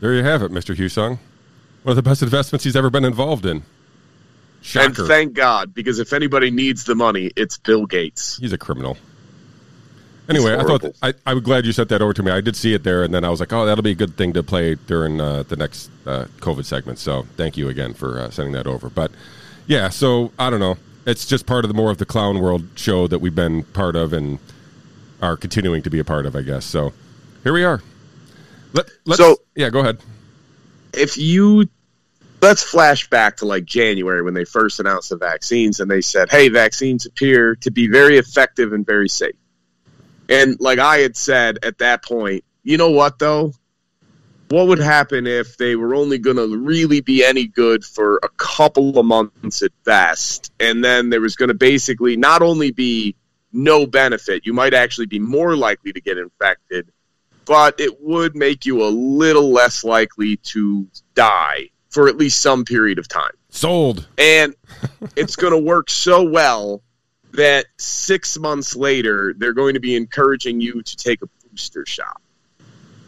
[0.00, 0.76] There you have it, Mr.
[0.76, 1.18] Husong.
[1.82, 3.62] One of the best investments he's ever been involved in.
[4.60, 4.86] Shocker.
[4.86, 8.36] And thank God, because if anybody needs the money, it's Bill Gates.
[8.36, 8.98] He's a criminal.
[10.28, 12.32] Anyway, I thought I, I'm glad you sent that over to me.
[12.32, 14.16] I did see it there, and then I was like, "Oh, that'll be a good
[14.16, 18.18] thing to play during uh, the next uh, COVID segment." So, thank you again for
[18.18, 18.90] uh, sending that over.
[18.90, 19.12] But
[19.68, 20.78] yeah, so I don't know.
[21.06, 23.94] It's just part of the more of the clown world show that we've been part
[23.94, 24.40] of and
[25.22, 26.64] are continuing to be a part of, I guess.
[26.64, 26.92] So
[27.44, 27.80] here we are.
[28.72, 29.98] Let, let's, So- yeah, go ahead.
[30.92, 31.68] if you
[32.42, 36.30] let's flash back to like January when they first announced the vaccines and they said,
[36.30, 39.36] "Hey, vaccines appear to be very effective and very safe."
[40.28, 43.52] And like I had said at that point, you know what though?
[44.48, 48.28] What would happen if they were only going to really be any good for a
[48.36, 53.16] couple of months at best, and then there was going to basically not only be
[53.52, 56.92] no benefit, you might actually be more likely to get infected,
[57.44, 62.64] but it would make you a little less likely to die for at least some
[62.64, 63.32] period of time.
[63.48, 64.06] Sold.
[64.18, 64.54] And
[65.16, 66.82] it's going to work so well
[67.36, 72.20] that six months later, they're going to be encouraging you to take a booster shot.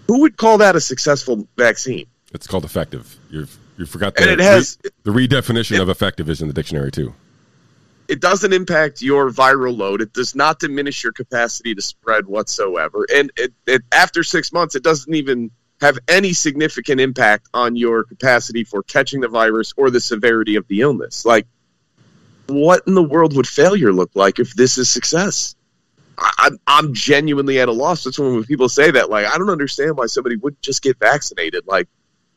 [0.06, 2.06] Who would call that a successful vaccine?
[2.32, 3.18] It's called effective.
[3.30, 6.90] You've you forgot the And it has- the redefinition of effective is in the dictionary
[6.90, 7.14] too.
[8.08, 10.00] It doesn't impact your viral load.
[10.00, 13.06] It does not diminish your capacity to spread whatsoever.
[13.14, 15.50] And it, it, after six months, it doesn't even
[15.82, 20.66] have any significant impact on your capacity for catching the virus or the severity of
[20.68, 21.24] the illness.
[21.26, 21.46] Like,
[22.48, 25.54] what in the world would failure look like if this is success?
[26.38, 28.04] I'm, I'm genuinely at a loss.
[28.04, 29.08] That's when people say that.
[29.08, 31.64] Like, I don't understand why somebody would just get vaccinated.
[31.66, 31.88] Like,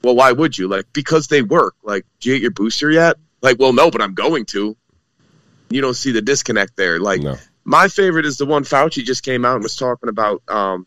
[0.04, 0.68] well, why would you?
[0.68, 1.76] Like, because they work.
[1.82, 3.18] Like, do you get your booster yet?
[3.42, 4.78] Like, well, no, but I'm going to.
[5.70, 7.00] You don't see the disconnect there.
[7.00, 7.22] Like,
[7.64, 10.44] my favorite is the one Fauci just came out and was talking about.
[10.48, 10.86] Um,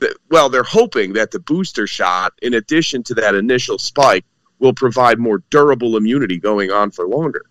[0.00, 4.24] that, well, they're hoping that the booster shot, in addition to that initial spike,
[4.58, 7.46] will provide more durable immunity going on for longer.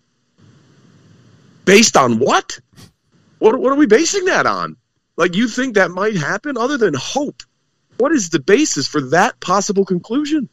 [1.68, 2.58] Based on what?
[3.40, 4.74] What, what are we basing that on?
[5.18, 7.42] Like, you think that might happen other than hope?
[7.98, 10.48] What is the basis for that possible conclusion?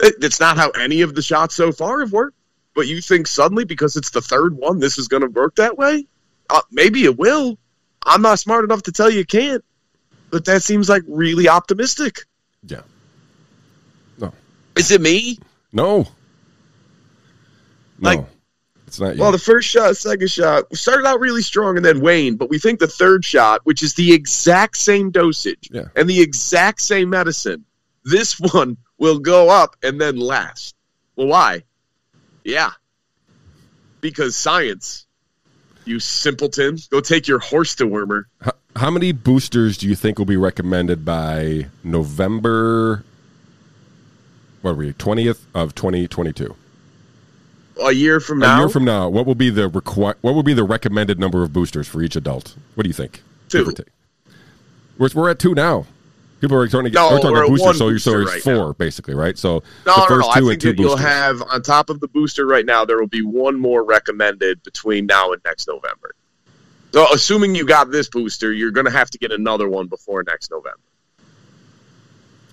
[0.00, 2.36] It, it's not how any of the shots so far have worked.
[2.74, 5.78] But you think suddenly, because it's the third one, this is going to work that
[5.78, 6.08] way?
[6.50, 7.56] Uh, maybe it will.
[8.04, 9.64] I'm not smart enough to tell you it can't.
[10.30, 12.24] But that seems like really optimistic.
[12.64, 12.82] Yeah.
[14.18, 14.32] No.
[14.76, 15.38] Is it me?
[15.72, 16.08] No.
[18.00, 18.10] No.
[18.10, 18.26] Like-
[18.88, 19.16] it's not.
[19.16, 22.58] Well, the first shot, second shot started out really strong and then waned, but we
[22.58, 25.84] think the third shot, which is the exact same dosage Yeah.
[25.94, 27.64] and the exact same medicine,
[28.04, 30.74] this one will go up and then last.
[31.16, 31.62] Well, why?
[32.44, 32.70] Yeah.
[34.00, 35.06] Because science,
[35.84, 36.78] you simpleton.
[36.90, 38.24] Go take your horse to Wormer.
[38.40, 43.04] How, how many boosters do you think will be recommended by November?
[44.62, 44.92] What are we?
[44.92, 46.54] Twentieth of twenty twenty two.
[47.80, 48.46] A year from now.
[48.46, 51.18] A now, year from now, what will be the requi- What will be the recommended
[51.18, 52.54] number of boosters for each adult?
[52.74, 53.22] What do you think?
[53.48, 53.58] Two.
[53.58, 53.86] Give or take.
[54.98, 55.86] We're, we're at two now.
[56.40, 57.98] People are starting to get No, we're talking we're about at boosters, one so you're
[57.98, 59.36] so booster it's right four basically, right?
[59.36, 60.30] So No, the no, first no.
[60.30, 61.06] I two think and two that you'll boosters.
[61.08, 62.84] have on top of the booster right now.
[62.84, 66.14] There will be one more recommended between now and next November.
[66.92, 70.22] So, assuming you got this booster, you're going to have to get another one before
[70.26, 70.78] next November.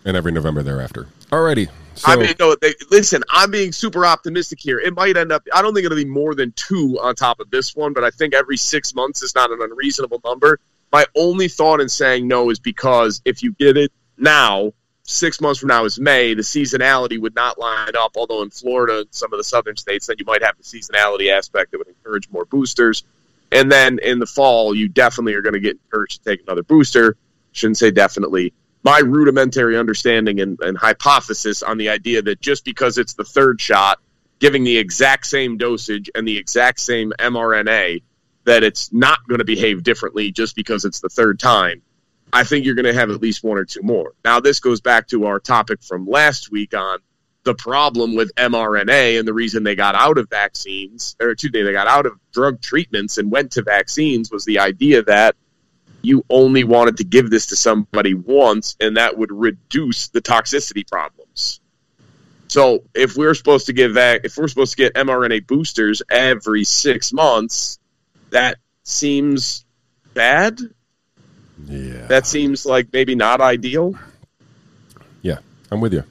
[0.03, 1.07] and every November thereafter.
[1.31, 1.69] Alrighty.
[1.95, 2.55] So I mean, no.
[2.55, 4.79] They, listen, I'm being super optimistic here.
[4.79, 5.43] It might end up.
[5.53, 8.09] I don't think it'll be more than two on top of this one, but I
[8.09, 10.59] think every six months is not an unreasonable number.
[10.91, 15.59] My only thought in saying no is because if you get it now, six months
[15.59, 16.33] from now is May.
[16.33, 18.13] The seasonality would not line up.
[18.15, 21.31] Although in Florida and some of the southern states, then you might have the seasonality
[21.31, 23.03] aspect that would encourage more boosters.
[23.51, 26.63] And then in the fall, you definitely are going to get encouraged to take another
[26.63, 27.15] booster.
[27.51, 28.53] Shouldn't say definitely.
[28.85, 33.59] My rudimentary understanding and, and hypothesis on the idea that just because it's the third
[33.59, 33.99] shot,
[34.37, 38.03] giving the exact same dosage and the exact same mRNA,
[38.43, 41.81] that it's not going to behave differently just because it's the third time.
[42.31, 44.13] I think you're going to have at least one or two more.
[44.23, 46.99] Now, this goes back to our topic from last week on
[47.43, 51.63] the problem with mRNA and the reason they got out of vaccines, or excuse me,
[51.63, 55.35] they got out of drug treatments and went to vaccines was the idea that
[56.05, 60.87] you only wanted to give this to somebody once and that would reduce the toxicity
[60.89, 61.59] problems.
[62.47, 66.63] So if we're supposed to give that, if we're supposed to get mRNA boosters every
[66.63, 67.79] six months,
[68.29, 69.65] that seems
[70.13, 70.59] bad.
[71.65, 72.05] Yeah.
[72.07, 73.95] That seems like maybe not ideal.
[75.21, 75.39] yeah,
[75.71, 76.03] I'm with you.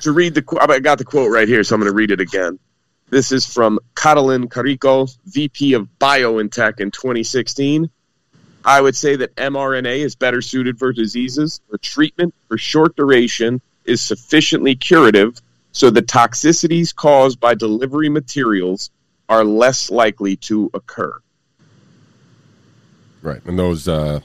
[0.00, 2.20] to read the I got the quote right here, so I'm going to read it
[2.20, 2.58] again.
[3.10, 7.88] This is from Katalin Karikó, VP of BioNTech in 2016.
[8.68, 11.62] I would say that mRNA is better suited for diseases.
[11.70, 15.40] The treatment for short duration is sufficiently curative,
[15.72, 18.90] so the toxicities caused by delivery materials
[19.30, 21.18] are less likely to occur.
[23.22, 24.20] Right, and those uh,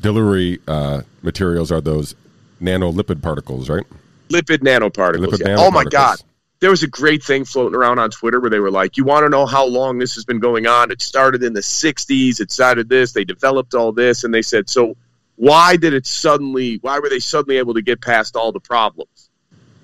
[0.00, 2.16] delivery uh, materials are those
[2.60, 3.84] nanolipid particles, right?
[4.28, 5.26] lipid nanoparticles.
[5.26, 5.56] Lipid yeah.
[5.56, 6.18] Oh my god.
[6.64, 9.26] There was a great thing floating around on Twitter where they were like, "You want
[9.26, 10.90] to know how long this has been going on?
[10.90, 12.40] It started in the '60s.
[12.40, 13.12] It started this.
[13.12, 14.96] They developed all this, and they said, so
[15.36, 16.78] why did it suddenly?
[16.80, 19.28] Why were they suddenly able to get past all the problems?"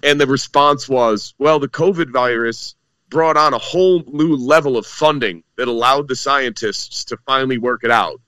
[0.02, 2.76] And the response was, "Well, the COVID virus
[3.10, 7.84] brought on a whole new level of funding that allowed the scientists to finally work
[7.84, 8.22] it out."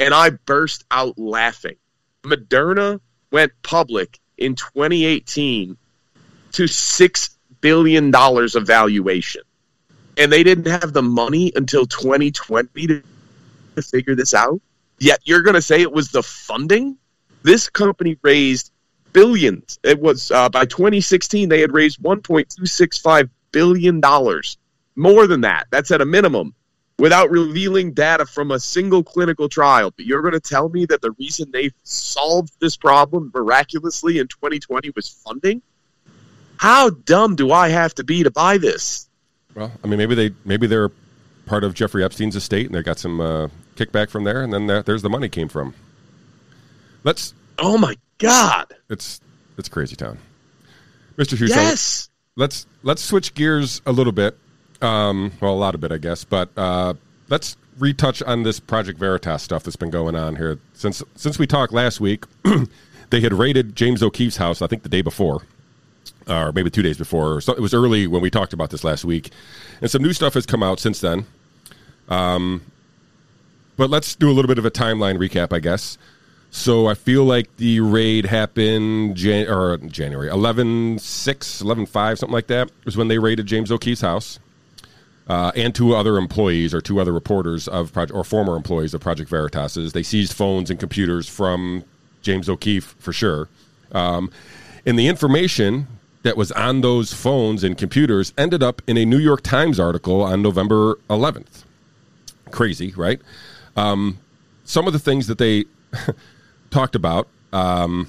[0.00, 1.76] And I burst out laughing.
[2.24, 2.98] Moderna
[3.30, 5.76] went public in 2018
[6.50, 9.40] to six billion dollars of valuation,
[10.18, 13.02] and they didn't have the money until 2020 to,
[13.80, 14.60] figure this out.
[14.98, 16.98] Yet you're going to say it was the funding?
[17.42, 18.70] This company raised
[19.14, 19.78] billions.
[19.82, 24.58] It was uh, by 2016 they had raised 1.265 billion dollars,
[24.94, 25.68] more than that.
[25.70, 26.54] That's at a minimum.
[26.98, 31.00] Without revealing data from a single clinical trial, but you're going to tell me that
[31.00, 35.62] the reason they solved this problem miraculously in 2020 was funding?
[36.56, 39.08] How dumb do I have to be to buy this?
[39.54, 40.90] Well, I mean, maybe they maybe they're
[41.46, 44.66] part of Jeffrey Epstein's estate, and they got some uh, kickback from there, and then
[44.68, 45.74] that, there's the money came from.
[47.04, 47.34] Let's.
[47.58, 48.74] Oh my god!
[48.88, 49.20] It's
[49.58, 50.18] it's crazy town,
[51.16, 51.50] Mister Hughes.
[51.50, 52.08] Yes.
[52.36, 54.38] Let's let's switch gears a little bit.
[54.80, 56.94] Um, well, a lot of bit, I guess, but uh,
[57.28, 61.46] let's retouch on this Project Veritas stuff that's been going on here since since we
[61.46, 62.24] talked last week.
[63.10, 65.42] they had raided James O'Keefe's house, I think, the day before
[66.28, 67.40] or maybe two days before.
[67.40, 69.30] So it was early when we talked about this last week,
[69.80, 71.26] and some new stuff has come out since then.
[72.08, 72.62] Um,
[73.76, 75.98] but let's do a little bit of a timeline recap, I guess.
[76.50, 82.32] So I feel like the raid happened Jan- or January 11 6, 11 5, something
[82.32, 84.38] like that, was when they raided James O'Keefe's house.
[85.28, 89.00] Uh, and two other employees or two other reporters of Project or former employees of
[89.00, 89.92] Project Veritas's.
[89.92, 91.84] They seized phones and computers from
[92.22, 93.48] James O'Keefe for sure.
[93.92, 94.30] Um,
[94.84, 95.86] and the information
[96.22, 100.22] that was on those phones and computers ended up in a New York Times article
[100.22, 101.64] on November 11th.
[102.50, 103.20] Crazy, right?
[103.76, 104.18] Um,
[104.64, 105.64] some of the things that they
[106.70, 108.08] talked about um,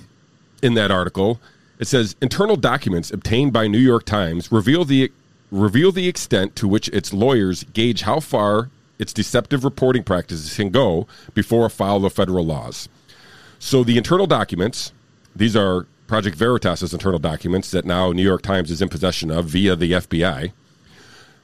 [0.61, 1.39] in that article
[1.79, 5.11] it says internal documents obtained by New York Times reveal the
[5.51, 10.69] reveal the extent to which its lawyers gauge how far its deceptive reporting practices can
[10.69, 12.87] go before a foul of federal laws.
[13.59, 14.93] So the internal documents,
[15.35, 19.45] these are Project Veritas's internal documents that now New York Times is in possession of
[19.45, 20.51] via the FBI,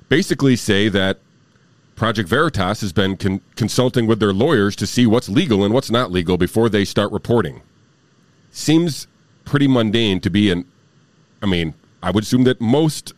[0.10, 1.18] basically say that
[1.96, 5.90] Project Veritas has been con- consulting with their lawyers to see what's legal and what's
[5.90, 7.64] not legal before they start reporting.
[8.52, 9.08] Seems
[9.44, 10.66] pretty mundane to be an.
[11.42, 13.14] I mean, I would assume that most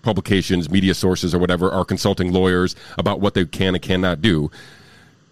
[0.00, 4.50] publications, media sources, or whatever are consulting lawyers about what they can and cannot do.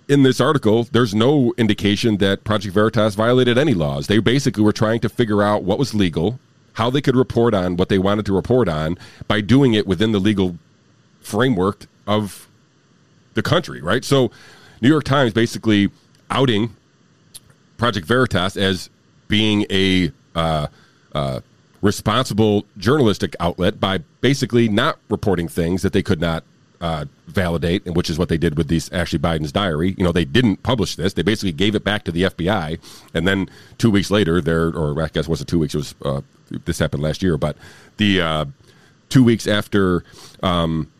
[0.06, 4.06] In this article, there's no indication that Project Veritas violated any laws.
[4.06, 6.38] They basically were trying to figure out what was legal,
[6.74, 10.12] how they could report on what they wanted to report on by doing it within
[10.12, 10.58] the legal
[11.22, 12.48] framework of
[13.32, 14.04] the country, right?
[14.04, 14.30] So,
[14.82, 15.90] New York Times basically
[16.30, 16.76] outing
[17.78, 18.90] Project Veritas as
[19.28, 20.66] being a uh,
[21.14, 21.40] uh,
[21.80, 26.44] responsible journalistic outlet by basically not reporting things that they could not
[26.84, 29.94] uh, validate, which is what they did with these Ashley Biden's diary.
[29.96, 32.78] You know, they didn't publish this; they basically gave it back to the FBI,
[33.14, 35.94] and then two weeks later, there, or I guess it wasn't two weeks; it was
[36.04, 36.20] uh,
[36.66, 37.56] this happened last year, but
[37.96, 38.44] the uh,
[39.08, 40.04] two weeks after.
[40.42, 40.90] Um,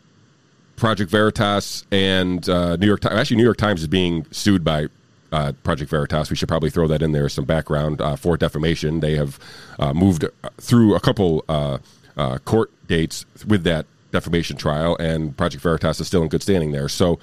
[0.75, 3.15] Project Veritas and uh, New York Times.
[3.15, 4.87] Actually, New York Times is being sued by
[5.31, 6.29] uh, Project Veritas.
[6.29, 7.29] We should probably throw that in there.
[7.29, 8.99] Some background uh, for defamation.
[8.99, 9.39] They have
[9.79, 10.25] uh, moved
[10.57, 11.77] through a couple uh,
[12.17, 16.71] uh, court dates with that defamation trial, and Project Veritas is still in good standing
[16.71, 16.89] there.
[16.89, 17.19] So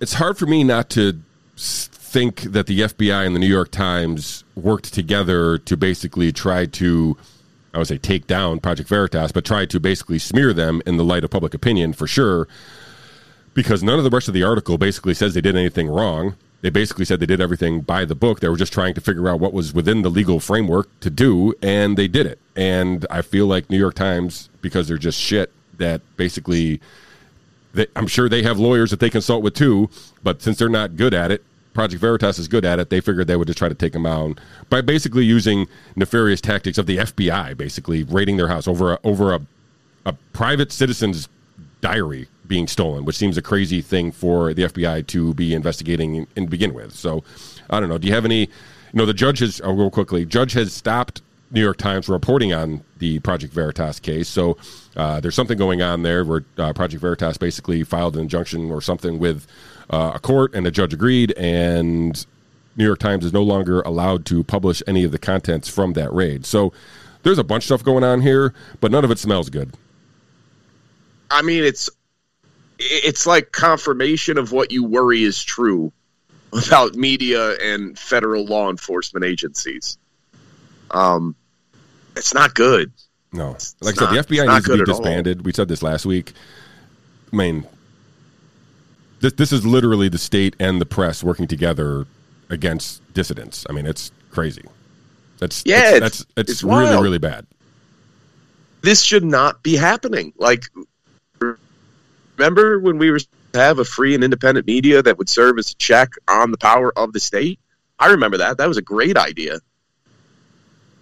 [0.00, 1.20] it's hard for me not to
[1.56, 7.16] think that the FBI and the New York Times worked together to basically try to.
[7.74, 11.04] I would say take down Project Veritas, but try to basically smear them in the
[11.04, 12.48] light of public opinion for sure
[13.52, 16.36] because none of the rest of the article basically says they did anything wrong.
[16.66, 18.40] They basically said they did everything by the book.
[18.40, 21.54] They were just trying to figure out what was within the legal framework to do,
[21.62, 22.40] and they did it.
[22.56, 26.80] And I feel like New York Times, because they're just shit, that basically,
[27.72, 29.88] they, I'm sure they have lawyers that they consult with too,
[30.24, 32.90] but since they're not good at it, Project Veritas is good at it.
[32.90, 36.78] They figured they would just try to take them out by basically using nefarious tactics
[36.78, 39.40] of the FBI, basically raiding their house over a, over a,
[40.04, 41.28] a private citizen's
[41.80, 46.48] diary being stolen, which seems a crazy thing for the FBI to be investigating and
[46.50, 46.92] begin with.
[46.92, 47.24] So,
[47.70, 47.98] I don't know.
[47.98, 48.40] Do you have any?
[48.40, 48.48] You
[49.02, 50.24] know, the judge has uh, real quickly.
[50.24, 54.28] Judge has stopped New York Times reporting on the Project Veritas case.
[54.28, 54.56] So
[54.96, 58.80] uh, there's something going on there where uh, Project Veritas basically filed an injunction or
[58.80, 59.46] something with
[59.90, 62.26] uh, a court, and the judge agreed, and
[62.76, 66.12] New York Times is no longer allowed to publish any of the contents from that
[66.12, 66.44] raid.
[66.44, 66.72] So
[67.22, 69.72] there's a bunch of stuff going on here, but none of it smells good.
[71.30, 71.90] I mean, it's
[72.78, 75.92] it's like confirmation of what you worry is true
[76.66, 79.98] about media and federal law enforcement agencies.
[80.90, 81.34] Um,
[82.16, 82.92] it's not good.
[83.32, 85.44] No, It's like I not- said, the FBI not needs to be disbanded.
[85.44, 86.32] We said this last week.
[87.32, 87.66] I mean,
[89.20, 92.06] this this is literally the state and the press working together
[92.48, 93.66] against dissidents.
[93.68, 94.62] I mean, it's crazy.
[95.38, 97.02] That's Yeah, that's it's- that's, it's, it's really wild.
[97.02, 97.46] really bad.
[98.82, 100.32] This should not be happening.
[100.38, 100.64] Like,
[102.38, 105.70] remember when we were to have a free and independent media that would serve as
[105.72, 107.58] a check on the power of the state?
[107.98, 108.58] I remember that.
[108.58, 109.58] That was a great idea.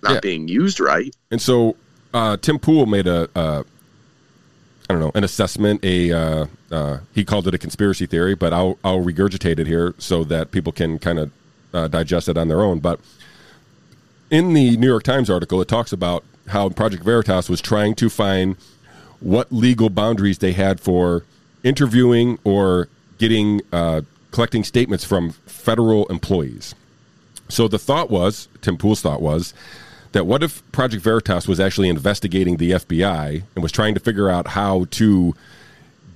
[0.03, 0.21] Not Yeah.
[0.21, 1.15] being used right.
[1.31, 1.77] And so
[2.13, 3.63] uh, Tim Pool made a, uh,
[4.89, 5.85] I don't know, an assessment.
[5.85, 9.95] A uh, uh, he called it a conspiracy theory, but I'll I'll regurgitate it here
[9.99, 11.31] so that people can kind of
[11.73, 12.79] uh, digest it on their own.
[12.81, 13.01] But
[14.31, 18.11] in the New York Times article, it talks about how Project Veritas was trying to
[18.11, 18.57] find
[19.25, 21.25] what legal boundaries they had for
[21.63, 26.75] interviewing or getting uh, collecting statements from federal employees.
[27.49, 29.55] So the thought was, Tim Pool's thought was,
[30.13, 34.29] that what if Project Veritas was actually investigating the FBI and was trying to figure
[34.29, 35.35] out how to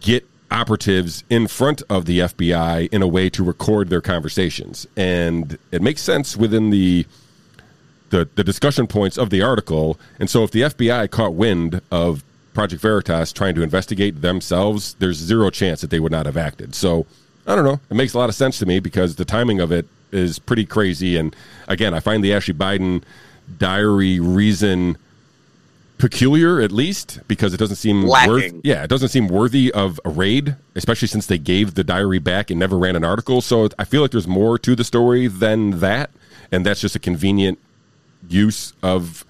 [0.00, 4.86] get operatives in front of the FBI in a way to record their conversations?
[4.96, 7.06] And it makes sense within the
[8.10, 10.00] the, the discussion points of the article.
[10.18, 12.24] And so if the FBI caught wind of
[12.58, 16.74] Project Veritas trying to investigate themselves, there's zero chance that they would not have acted.
[16.74, 17.06] So
[17.46, 17.78] I don't know.
[17.88, 20.66] It makes a lot of sense to me because the timing of it is pretty
[20.66, 21.16] crazy.
[21.16, 21.36] And
[21.68, 23.04] again, I find the Ashley Biden
[23.58, 24.98] diary reason
[25.98, 30.10] peculiar at least because it doesn't seem worth yeah it doesn't seem worthy of a
[30.10, 33.84] raid especially since they gave the diary back and never ran an article so i
[33.84, 36.10] feel like there's more to the story than that
[36.52, 37.58] and that's just a convenient
[38.28, 39.24] use of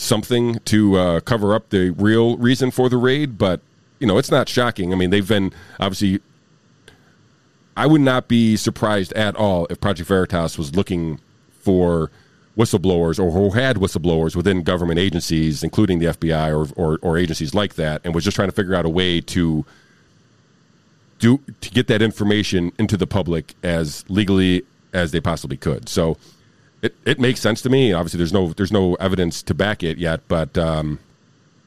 [0.00, 3.60] something to uh, cover up the real reason for the raid but
[3.98, 4.92] you know it's not shocking.
[4.92, 6.20] I mean they've been obviously
[7.76, 11.20] i would not be surprised at all if project veritas was looking
[11.60, 12.10] for
[12.56, 17.54] whistleblowers or who had whistleblowers within government agencies including the fbi or, or, or agencies
[17.54, 19.64] like that and was just trying to figure out a way to
[21.20, 25.88] do to get that information into the public as legally as they possibly could.
[25.88, 26.16] So
[26.82, 27.92] it, it makes sense to me.
[27.92, 30.98] Obviously, there's no there's no evidence to back it yet, but um,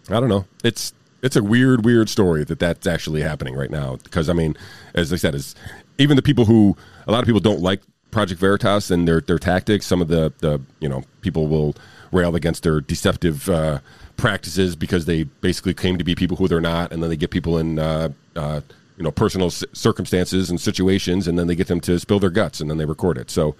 [0.10, 0.46] I don't know.
[0.64, 3.98] It's it's a weird weird story that that's actually happening right now.
[4.04, 4.58] Because I mean,
[4.94, 5.56] as I said, is
[5.98, 6.76] even the people who
[7.08, 9.86] a lot of people don't like Project Veritas and their their tactics.
[9.86, 11.76] Some of the the you know people will
[12.12, 13.80] rail against their deceptive uh,
[14.18, 17.32] practices because they basically claim to be people who they're not, and then they get
[17.32, 18.62] people in uh, uh,
[18.98, 22.60] you know personal circumstances and situations, and then they get them to spill their guts,
[22.60, 23.30] and then they record it.
[23.30, 23.56] So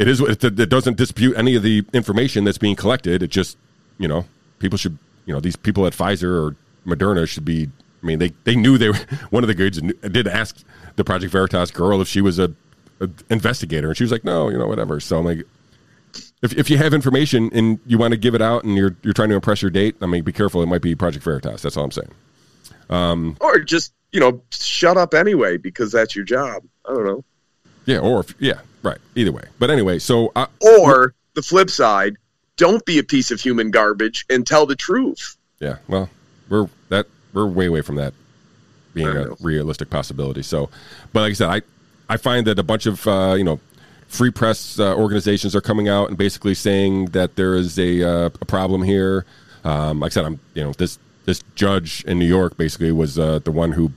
[0.00, 3.22] it is it, doesn't dispute any of the information that's being collected.
[3.22, 3.58] It just
[3.98, 4.24] you know
[4.58, 4.96] people should
[5.26, 7.68] you know these people at Pfizer or Moderna should be.
[8.02, 8.96] I mean, they, they knew they were
[9.30, 10.64] one of the goods did ask
[10.96, 12.50] the Project Veritas girl if she was a,
[13.00, 15.00] a investigator, and she was like, no, you know, whatever.
[15.00, 15.44] So I'm like,
[16.40, 19.12] if, if you have information and you want to give it out and you're you're
[19.12, 20.62] trying to impress your date, I mean, be careful.
[20.62, 21.60] It might be Project Veritas.
[21.60, 22.14] That's all I'm saying.
[22.88, 26.62] Um, or just you know shut up anyway because that's your job.
[26.86, 27.24] I don't know.
[27.86, 28.98] Yeah, or if, yeah, right.
[29.14, 29.44] Either way.
[29.58, 32.16] But anyway, so I, or the flip side,
[32.56, 35.36] don't be a piece of human garbage and tell the truth.
[35.60, 35.76] Yeah.
[35.88, 36.08] Well,
[36.48, 38.14] we're that we're way away from that
[38.92, 40.42] being a realistic possibility.
[40.42, 40.68] So,
[41.12, 41.62] but like I said, I
[42.08, 43.60] I find that a bunch of uh, you know
[44.08, 48.26] free press uh, organizations are coming out and basically saying that there is a, uh,
[48.26, 49.24] a problem here.
[49.62, 53.18] Um, like I said, I'm you know this this judge in New York basically was
[53.18, 53.92] uh, the one who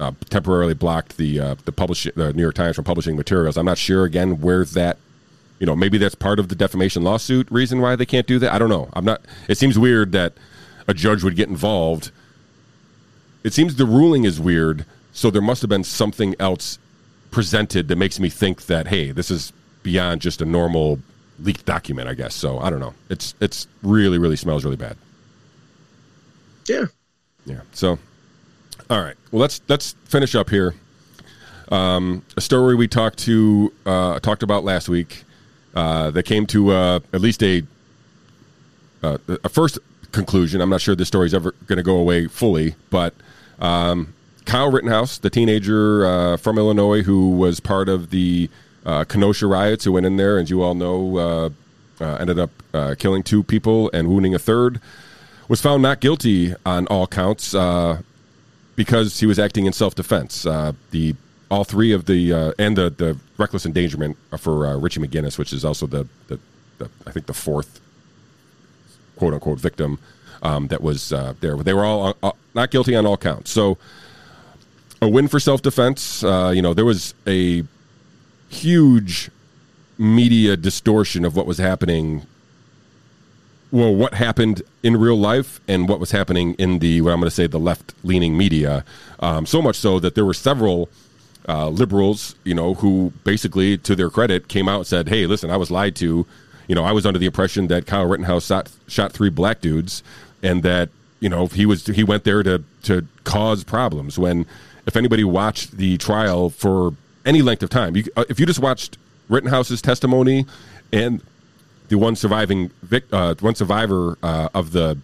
[0.00, 3.56] uh, temporarily blocked the uh, the publish the New York Times from publishing materials.
[3.56, 4.98] I'm not sure again where that
[5.58, 8.52] you know maybe that's part of the defamation lawsuit reason why they can't do that.
[8.52, 8.88] I don't know.
[8.92, 9.22] I'm not.
[9.48, 10.34] It seems weird that
[10.86, 12.10] a judge would get involved.
[13.44, 16.78] It seems the ruling is weird, so there must have been something else
[17.30, 20.98] presented that makes me think that hey, this is beyond just a normal
[21.38, 22.08] leaked document.
[22.08, 22.58] I guess so.
[22.58, 22.94] I don't know.
[23.08, 24.96] It's it's really really smells really bad.
[26.68, 26.86] Yeah.
[27.44, 27.60] Yeah.
[27.72, 27.98] So,
[28.88, 29.16] all right.
[29.30, 30.74] Well, let's let's finish up here.
[31.70, 35.24] Um, a story we talked to uh, talked about last week
[35.74, 37.62] uh, that came to uh, at least a
[39.02, 39.78] uh, a first
[40.12, 40.60] conclusion.
[40.60, 43.14] I'm not sure this story's ever going to go away fully, but
[43.58, 44.14] um,
[44.44, 48.48] Kyle Rittenhouse, the teenager uh, from Illinois who was part of the
[48.84, 51.52] uh, Kenosha riots, who went in there, as you all know,
[52.00, 52.50] ended up
[52.98, 54.80] killing two people and wounding a third,
[55.48, 58.02] was found not guilty on all counts uh,
[58.76, 60.42] because he was acting in self-defense.
[60.90, 61.16] the
[61.48, 65.86] all three of the and the, the reckless endangerment for Richie McGinniss, which is also
[65.86, 66.38] the, the,
[66.78, 67.80] the I think the fourth
[69.16, 69.98] quote unquote victim
[70.42, 71.56] um, that was uh, there.
[71.56, 73.50] They were all uh, not guilty on all counts.
[73.50, 73.78] So
[75.02, 76.22] a win for self defense.
[76.22, 77.64] Uh, you know, there was a
[78.48, 79.30] huge
[79.98, 82.26] media distortion of what was happening.
[83.76, 87.28] Well, what happened in real life and what was happening in the what I'm going
[87.28, 88.84] to say the left leaning media.
[89.20, 90.88] Um, so much so that there were several.
[91.48, 95.48] Uh, liberals, you know, who basically, to their credit, came out and said, "Hey, listen,
[95.48, 96.26] I was lied to
[96.68, 100.02] you know, I was under the impression that Kyle Rittenhouse shot, shot three black dudes,
[100.42, 100.88] and that
[101.20, 104.18] you know he was he went there to to cause problems.
[104.18, 104.46] When
[104.86, 108.60] if anybody watched the trial for any length of time, you, uh, if you just
[108.60, 108.98] watched
[109.28, 110.46] Rittenhouse's testimony
[110.92, 111.22] and
[111.88, 114.98] the one surviving vic, uh, one survivor uh, of the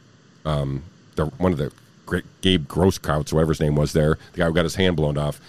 [0.45, 0.83] um,
[1.17, 1.73] the one of the
[2.07, 5.17] great Gabe Grosskreutz, whatever his name was, there, the guy who got his hand blown
[5.17, 5.41] off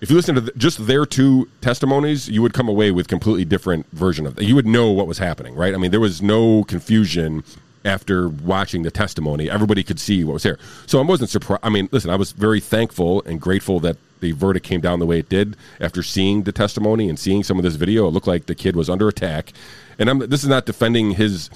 [0.00, 3.44] if you listen to the, just their two testimonies, you would come away with completely
[3.44, 4.44] different version of that.
[4.44, 5.74] You would know what was happening, right?
[5.74, 7.44] I mean, there was no confusion
[7.84, 9.48] after watching the testimony.
[9.48, 10.58] Everybody could see what was there.
[10.86, 11.60] So I wasn't surprised.
[11.62, 15.06] I mean, listen, I was very thankful and grateful that the verdict came down the
[15.06, 18.08] way it did after seeing the testimony and seeing some of this video.
[18.08, 19.52] It looked like the kid was under attack.
[19.98, 21.50] And I'm, this is not defending his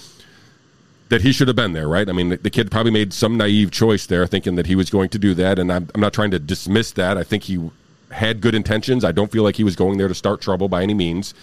[1.11, 2.09] that he should have been there, right?
[2.09, 4.91] I mean, the, the, kid probably made some naive choice there, thinking that he was
[4.91, 7.19] going to do that, and I'm, I'm not trying to dismiss that.
[7.19, 7.59] I think he
[8.13, 9.05] had good intentions.
[9.05, 11.35] I don't feel like he was going there to start trouble by any means.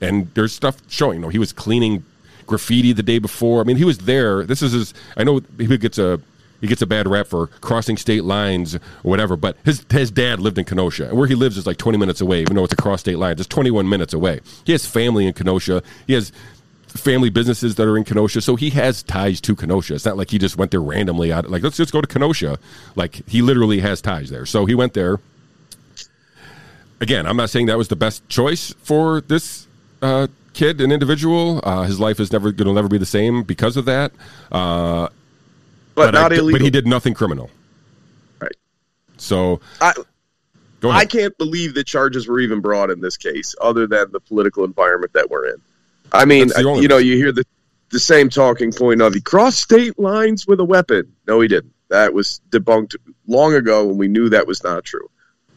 [0.00, 1.16] And there's stuff showing.
[1.16, 2.04] You know, he was cleaning
[2.46, 3.60] graffiti the day before.
[3.60, 4.44] I mean, he was there.
[4.44, 4.94] This is his.
[5.16, 6.20] I know he gets a
[6.64, 9.36] he gets a bad rap for crossing state lines or whatever.
[9.36, 12.20] But his his dad lived in Kenosha, and where he lives is like 20 minutes
[12.20, 12.42] away.
[12.42, 14.40] Even though it's across state lines, it's 21 minutes away.
[14.64, 15.82] He has family in Kenosha.
[16.06, 16.32] He has
[16.88, 19.94] family businesses that are in Kenosha, so he has ties to Kenosha.
[19.94, 21.32] It's not like he just went there randomly.
[21.32, 22.58] Out like let's just go to Kenosha.
[22.96, 24.46] Like he literally has ties there.
[24.46, 25.20] So he went there
[27.04, 29.66] again, I'm not saying that was the best choice for this
[30.02, 31.60] uh, kid, an individual.
[31.62, 34.12] Uh, his life is never going to never be the same because of that.
[34.50, 35.08] Uh,
[35.94, 36.52] but, but, not I, illegal.
[36.52, 37.50] But he did nothing criminal.
[38.40, 38.56] Right.
[39.16, 39.92] So I,
[40.82, 44.64] I can't believe the charges were even brought in this case, other than the political
[44.64, 45.56] environment that we're in.
[46.12, 47.44] I mean, you know, you hear the
[47.90, 51.12] the same talking point of he crossed state lines with a weapon.
[51.26, 51.72] No, he didn't.
[51.90, 55.08] That was debunked long ago, and we knew that was not true.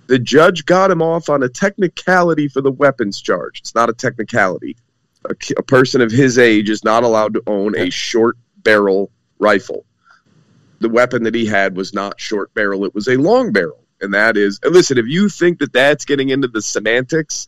[0.05, 3.59] The judge got him off on a technicality for the weapons charge.
[3.59, 4.77] It's not a technicality.
[5.25, 9.85] A, a person of his age is not allowed to own a short barrel rifle.
[10.79, 13.83] The weapon that he had was not short barrel, it was a long barrel.
[13.99, 17.47] And that is, and listen, if you think that that's getting into the semantics,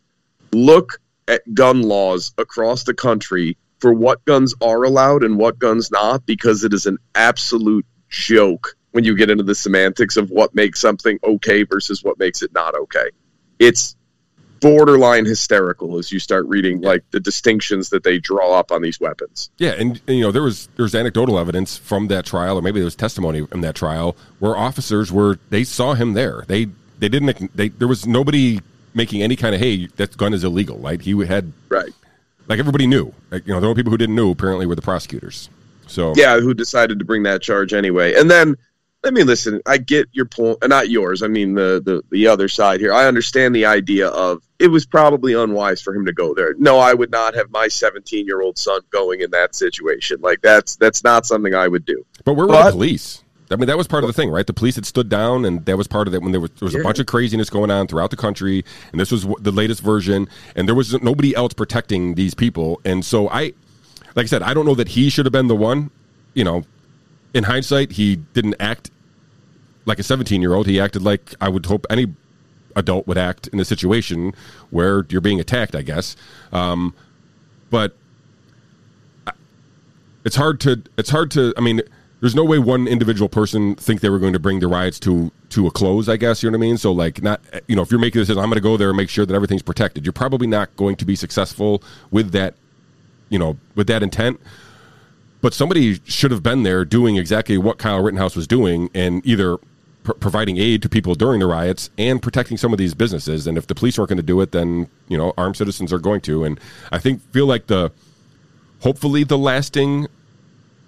[0.51, 5.91] look at gun laws across the country for what guns are allowed and what guns
[5.91, 10.55] not because it is an absolute joke when you get into the semantics of what
[10.55, 13.09] makes something okay versus what makes it not okay.
[13.59, 13.95] It's
[14.60, 18.99] borderline hysterical as you start reading like the distinctions that they draw up on these
[18.99, 19.49] weapons.
[19.57, 22.80] Yeah, and, and, you know there was there's anecdotal evidence from that trial, or maybe
[22.80, 26.43] there was testimony in that trial where officers were they saw him there.
[26.47, 26.68] They
[26.99, 28.60] they didn't they there was nobody
[28.93, 30.78] making any kind of hey that gun is illegal.
[30.78, 31.01] Right?
[31.01, 31.93] He had right.
[32.47, 33.14] Like everybody knew.
[33.30, 35.49] Like, you know, the only people who didn't know apparently were the prosecutors.
[35.86, 38.16] So yeah, who decided to bring that charge anyway?
[38.16, 38.55] And then
[39.03, 39.62] let me listen.
[39.66, 41.24] I get your point, uh, not yours.
[41.24, 42.93] I mean the, the the other side here.
[42.93, 46.53] I understand the idea of it was probably unwise for him to go there.
[46.57, 50.20] No, I would not have my 17 year old son going in that situation.
[50.22, 52.05] Like that's that's not something I would do.
[52.26, 53.24] But where were but, the police?
[53.51, 54.45] I mean, that was part of the thing, right?
[54.45, 56.68] The police had stood down, and that was part of it when there was, there
[56.68, 59.82] was a bunch of craziness going on throughout the country, and this was the latest
[59.82, 62.80] version, and there was nobody else protecting these people.
[62.86, 63.53] And so I,
[64.16, 65.89] like I said, I don't know that he should have been the one.
[66.36, 66.64] You know,
[67.34, 68.91] in hindsight, he didn't act
[69.86, 70.68] like a 17 year old.
[70.68, 72.14] He acted like I would hope any
[72.80, 74.34] adult would act in a situation
[74.71, 76.15] where you're being attacked, I guess.
[76.51, 76.93] Um,
[77.69, 77.95] but
[80.25, 81.82] it's hard to, it's hard to, I mean,
[82.21, 85.32] there's no way one individual person think they were going to bring the riots to
[85.49, 86.09] to a close.
[86.09, 86.77] I guess you know what I mean.
[86.77, 88.97] So like, not you know, if you're making this, I'm going to go there and
[88.97, 90.05] make sure that everything's protected.
[90.05, 92.55] You're probably not going to be successful with that,
[93.30, 94.39] you know, with that intent.
[95.41, 99.57] But somebody should have been there doing exactly what Kyle Rittenhouse was doing, and either
[100.10, 103.45] pr- providing aid to people during the riots and protecting some of these businesses.
[103.47, 105.99] And if the police aren't going to do it, then you know, armed citizens are
[105.99, 106.43] going to.
[106.43, 106.60] And
[106.91, 107.91] I think feel like the
[108.80, 110.07] hopefully the lasting,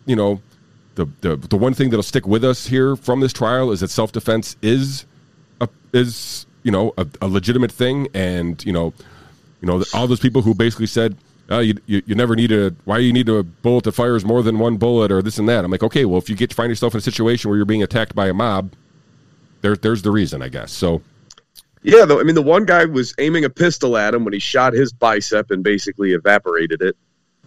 [0.06, 0.42] you know
[0.96, 3.90] the, the the one thing that'll stick with us here from this trial is that
[3.90, 5.06] self defense is
[5.60, 8.94] a, is you know a, a, legitimate thing, and you know
[9.62, 11.16] you know all those people who basically said.
[11.50, 14.42] Oh, you, you, you never need a why you need a bullet that fires more
[14.42, 15.66] than one bullet or this and that.
[15.66, 17.66] I'm like, okay, well, if you get to find yourself in a situation where you're
[17.66, 18.72] being attacked by a mob,
[19.62, 20.72] there there's the reason, I guess.
[20.72, 21.02] So
[21.84, 24.40] yeah, though I mean, the one guy was aiming a pistol at him when he
[24.40, 26.96] shot his bicep and basically evaporated it.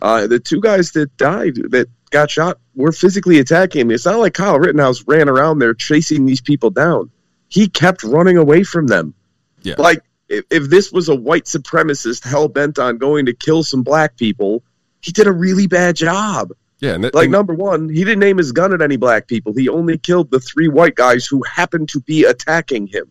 [0.03, 3.91] Uh, the two guys that died that got shot were physically attacking him.
[3.91, 7.11] It's not like Kyle Rittenhouse ran around there chasing these people down.
[7.49, 9.15] He kept running away from them.
[9.63, 9.77] Yeah.
[9.79, 13.83] Like if, if this was a white supremacist hell bent on going to kill some
[13.83, 14.63] black people,
[15.01, 16.53] he did a really bad job.
[16.85, 19.55] Yeah, like number one, he didn't aim his gun at any black people.
[19.55, 23.11] He only killed the three white guys who happened to be attacking him.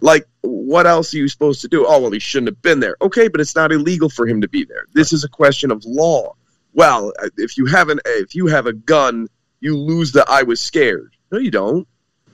[0.00, 1.86] Like, what else are you supposed to do?
[1.86, 2.96] Oh, well, he shouldn't have been there.
[3.00, 4.86] Okay, but it's not illegal for him to be there.
[4.92, 6.34] This is a question of law.
[6.74, 9.28] Well, uh, if you have an if you have a gun,
[9.60, 11.14] you lose the I was scared.
[11.30, 11.86] No, you don't.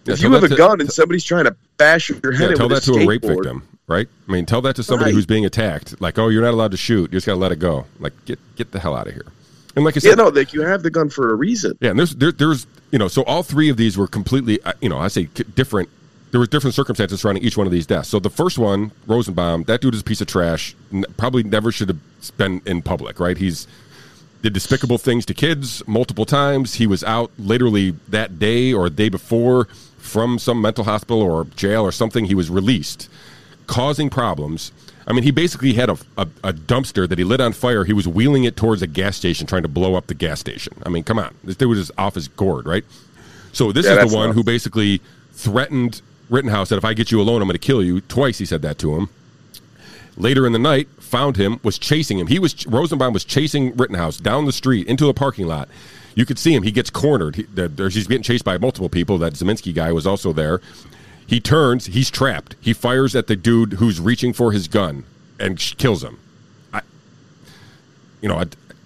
[0.06, 2.56] Yeah, if you have a to, gun and somebody's trying to bash your head, yeah,
[2.56, 4.08] tell that a to a rape victim, right?
[4.26, 5.14] I mean, tell that to somebody right.
[5.14, 6.00] who's being attacked.
[6.00, 7.12] Like, oh, you're not allowed to shoot.
[7.12, 7.84] You just got to let it go.
[8.00, 9.26] Like, get get the hell out of here.
[9.74, 11.78] And like I said, yeah, no, like you have the gun for a reason.
[11.80, 14.72] Yeah, and there's there, there's you know, so all three of these were completely, uh,
[14.80, 15.88] you know, I say different
[16.30, 18.08] there was different circumstances surrounding each one of these deaths.
[18.08, 20.74] So the first one, Rosenbaum, that dude is a piece of trash.
[21.18, 23.36] Probably never should have been in public, right?
[23.36, 23.66] He's
[24.40, 26.74] did despicable things to kids multiple times.
[26.74, 29.66] He was out literally that day or day before
[29.98, 32.24] from some mental hospital or jail or something.
[32.24, 33.08] He was released,
[33.66, 34.72] causing problems.
[35.07, 37.84] I mean, he basically had a, a, a, dumpster that he lit on fire.
[37.84, 40.74] He was wheeling it towards a gas station, trying to blow up the gas station.
[40.86, 42.84] I mean, come on, this dude was just off his gourd, right?
[43.53, 44.36] So this yeah, is the one nuts.
[44.36, 45.00] who basically
[45.32, 48.00] threatened Rittenhouse that if I get you alone, I'm going to kill you.
[48.00, 49.09] Twice he said that to him.
[50.16, 52.26] Later in the night, found him, was chasing him.
[52.26, 55.68] He was Rosenbaum was chasing Rittenhouse down the street into a parking lot.
[56.14, 56.62] You could see him.
[56.62, 57.36] He gets cornered.
[57.36, 59.18] He, he's getting chased by multiple people.
[59.18, 60.61] That Ziminski guy was also there.
[61.26, 61.86] He turns.
[61.86, 62.56] He's trapped.
[62.60, 65.04] He fires at the dude who's reaching for his gun
[65.38, 66.18] and kills him.
[66.72, 66.82] I,
[68.20, 68.44] you know, I,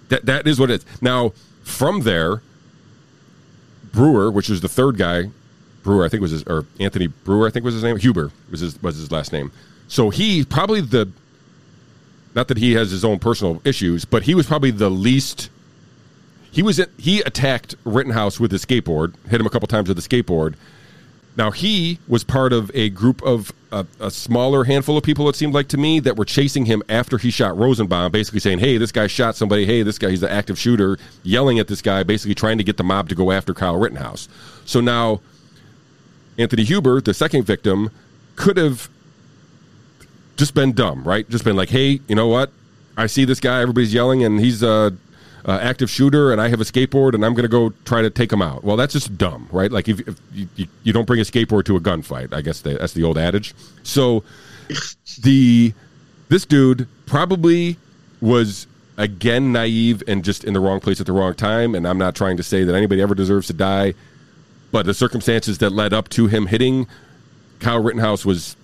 [0.09, 1.01] that that is what it is.
[1.01, 1.33] Now,
[1.63, 2.41] from there,
[3.91, 5.31] Brewer, which is the third guy
[5.87, 7.95] Brewer, I think was his, or Anthony Brewer, I think was his name.
[7.95, 9.53] Huber was his was his last name.
[9.87, 11.09] So he probably the,
[12.35, 15.49] not that he has his own personal issues, but he was probably the least.
[16.51, 20.03] He was he attacked Rittenhouse with his skateboard, hit him a couple times with the
[20.03, 20.55] skateboard.
[21.37, 25.29] Now he was part of a group of a, a, smaller handful of people.
[25.29, 28.59] It seemed like to me that were chasing him after he shot Rosenbaum, basically saying,
[28.59, 29.65] "Hey, this guy shot somebody.
[29.65, 32.77] Hey, this guy he's an active shooter," yelling at this guy, basically trying to get
[32.77, 34.27] the mob to go after Kyle Rittenhouse.
[34.65, 35.21] So now
[36.37, 37.91] Anthony Huber, the second victim,
[38.35, 38.89] could have
[40.37, 41.29] just been dumb, right?
[41.29, 42.51] Just been like, hey, you know what?
[42.95, 44.95] I see this guy, everybody's yelling, and he's a,
[45.47, 48.09] a active shooter, and I have a skateboard, and I'm going to go try to
[48.09, 48.63] take him out.
[48.63, 49.71] Well, that's just dumb, right?
[49.71, 52.93] Like, if, if you, you, don't bring a skateboard to a gunfight, I guess that's
[52.93, 53.55] the old adage.
[53.83, 54.23] So,
[55.21, 55.73] the
[56.27, 57.77] this dude probably
[58.19, 58.67] was
[58.97, 61.75] again naive and just in the wrong place at the wrong time.
[61.75, 63.93] And I'm not trying to say that anybody ever deserves to die,
[64.71, 66.87] but the circumstances that led up to him hitting
[67.59, 68.57] Kyle Rittenhouse was,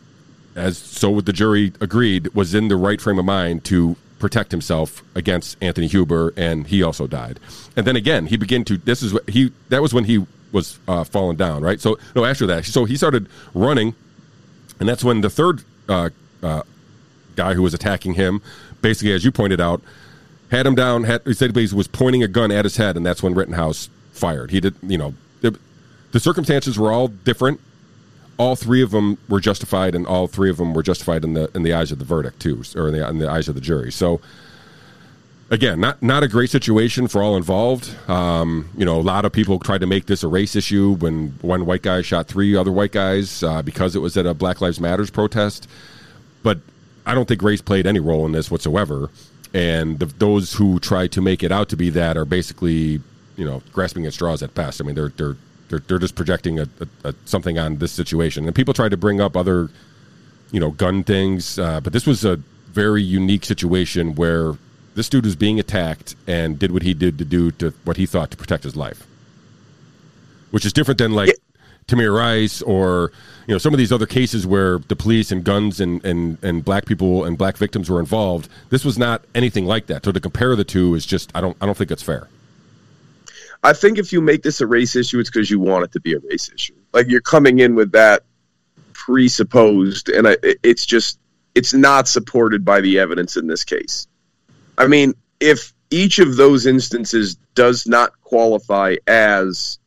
[0.56, 4.52] as so with the jury agreed, was in the right frame of mind to protect
[4.52, 7.42] himself against Anthony Huber, and he also died.
[7.76, 8.78] And then again, he began to.
[8.78, 9.52] This is what he.
[9.68, 11.82] That was when he was uh, falling down, right?
[11.82, 13.96] So no, after that, so he started running,
[14.80, 16.10] and that's when the third uh,
[16.42, 16.64] uh,
[17.36, 18.42] guy who was attacking him,
[18.82, 19.82] basically, as you pointed out,
[20.52, 21.04] had him down.
[21.04, 23.90] Had, he said he was pointing a gun at his head, and that's when Rittenhouse
[24.14, 24.52] fired.
[24.52, 25.60] He did, you know, the,
[26.14, 27.60] the circumstances were all different.
[28.38, 31.50] All three of them were justified, and all three of them were justified in the
[31.56, 33.62] in the eyes of the verdict too, or in the, in the eyes of the
[33.62, 33.92] jury.
[33.92, 34.22] So,
[35.52, 37.96] again, not not a great situation for all involved.
[38.10, 41.38] Um, you know, a lot of people tried to make this a race issue when
[41.42, 44.62] one white guy shot three other white guys uh, because it was at a Black
[44.62, 45.70] Lives Matters protest.
[46.42, 46.60] But
[47.06, 49.10] I don't think race played any role in this whatsoever.
[49.54, 53.02] And the, those who try to make it out to be that are basically,
[53.36, 54.82] you know, grasping at straws at best.
[54.82, 55.38] I mean, they're they're
[55.70, 58.46] they're, they're just projecting a, a, a something on this situation.
[58.46, 59.70] And people tried to bring up other,
[60.52, 62.38] you know, gun things, uh, but this was a
[62.68, 64.54] very unique situation where
[64.96, 68.06] this dude was being attacked and did what he did to do to what he
[68.06, 69.06] thought to protect his life,
[70.52, 71.36] which is different than like
[71.88, 73.12] Tamir Rice or
[73.48, 76.64] you know some of these other cases where the police and guns and, and, and
[76.64, 78.50] black people and black victims were involved.
[78.70, 80.06] This was not anything like that.
[80.06, 82.28] So to compare the two is just I don't I don't think it's fair.
[83.64, 86.02] I think if you make this a race issue, it's because you want it to
[86.02, 86.76] be a race issue.
[86.92, 88.24] Like you're coming in with that
[88.94, 91.20] presupposed, and I, it's just
[91.56, 94.08] it's not supported by the evidence in this case.
[94.78, 99.80] I mean, if each of those instances does not qualify as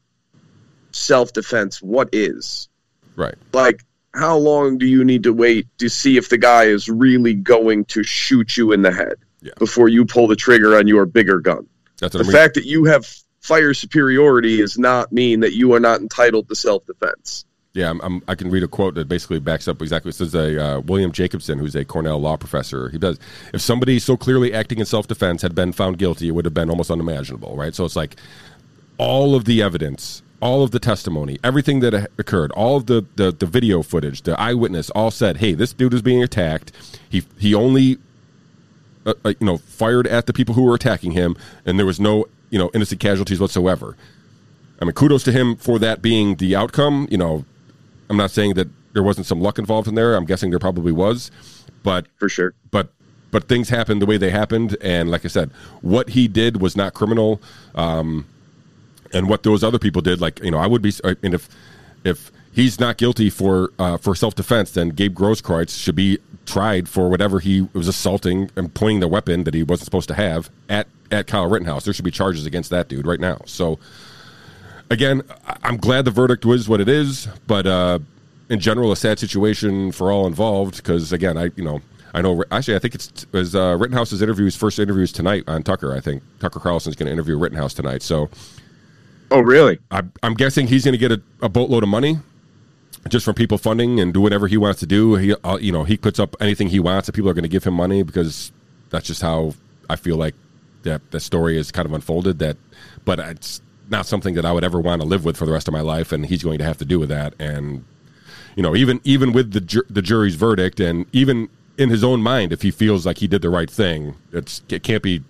[0.93, 2.69] self defense, what is?
[3.17, 3.35] Right.
[3.53, 7.35] Like, how long do you need to wait to see if the guy is really
[7.35, 9.53] going to shoot you in the head yeah.
[9.59, 11.67] before you pull the trigger on your bigger gun?
[11.99, 13.07] That's the fact that you have
[13.47, 17.45] fire superiority does not mean that you are not entitled to self defense.
[17.75, 20.09] Yeah, I'm, I'm, i can read a quote that basically backs up exactly.
[20.09, 22.89] It says a uh, William Jacobson, who's a Cornell law professor.
[22.89, 23.19] He does.
[23.53, 26.55] If somebody so clearly acting in self defense had been found guilty, it would have
[26.55, 27.75] been almost unimaginable, right?
[27.75, 28.17] So it's like
[28.99, 33.31] all of the evidence, all of the testimony, everything that occurred, all of the, the,
[33.31, 36.73] the video footage, the eyewitness, all said, "Hey, this dude is being attacked.
[37.11, 37.99] He he only,
[39.05, 41.37] uh, uh, you know, fired at the people who were attacking him,
[41.67, 43.97] and there was no you know innocent casualties whatsoever."
[44.81, 47.09] I mean, kudos to him for that being the outcome.
[47.11, 47.45] You know,
[48.11, 50.15] I'm not saying that there wasn't some luck involved in there.
[50.15, 51.31] I'm guessing there probably was,
[51.83, 52.55] but for sure.
[52.71, 52.93] But
[53.31, 55.51] but things happened the way they happened, and like I said,
[55.83, 57.41] what he did was not criminal.
[57.75, 58.27] Um,
[59.13, 60.93] and what those other people did, like you know, I would be.
[61.05, 61.49] I mean, if
[62.05, 66.89] if he's not guilty for uh, for self defense, then Gabe Grosskreutz should be tried
[66.89, 70.51] for whatever he was assaulting and pointing the weapon that he wasn't supposed to have
[70.69, 71.85] at at Kyle Rittenhouse.
[71.85, 73.43] There should be charges against that dude right now.
[73.45, 73.79] So
[74.91, 75.23] again,
[75.63, 78.01] I'm glad the verdict was what it is, but uh,
[78.49, 80.79] in general, a sad situation for all involved.
[80.79, 81.83] Because again, I you know
[82.15, 85.45] I know actually I think it's it was uh, Rittenhouse's interview, his first interviews tonight
[85.47, 85.95] on Tucker.
[85.95, 88.03] I think Tucker Carlson's going to interview Rittenhouse tonight.
[88.03, 88.31] So,
[89.31, 89.79] oh really?
[89.91, 92.19] I, I'm guessing he's going to get a, a boatload of money
[93.09, 95.17] just from people funding and do whatever he wants to do.
[95.17, 97.49] He, uh, you know, he puts up anything he wants, and people are going to
[97.49, 98.53] give him money because
[98.91, 99.55] that's just how
[99.89, 100.35] I feel like
[100.83, 102.39] that the story is kind of unfolded.
[102.39, 102.57] That,
[103.05, 105.69] but it's not something that I would ever want to live with for the rest
[105.69, 107.35] of my life, and he's going to have to do with that.
[107.39, 107.85] And
[108.57, 111.49] you know, even even with the ju- the jury's verdict, and even
[111.79, 114.83] in his own mind, if he feels like he did the right thing, it's it
[114.83, 115.23] can't be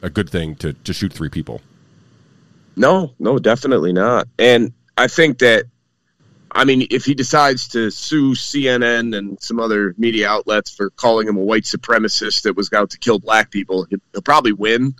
[0.00, 1.60] a good thing to to shoot three people.
[2.74, 4.28] No, no, definitely not.
[4.38, 5.66] And I think that
[6.54, 11.26] I mean, if he decides to sue CNN and some other media outlets for calling
[11.28, 14.94] him a white supremacist that was out to kill black people, he'll probably win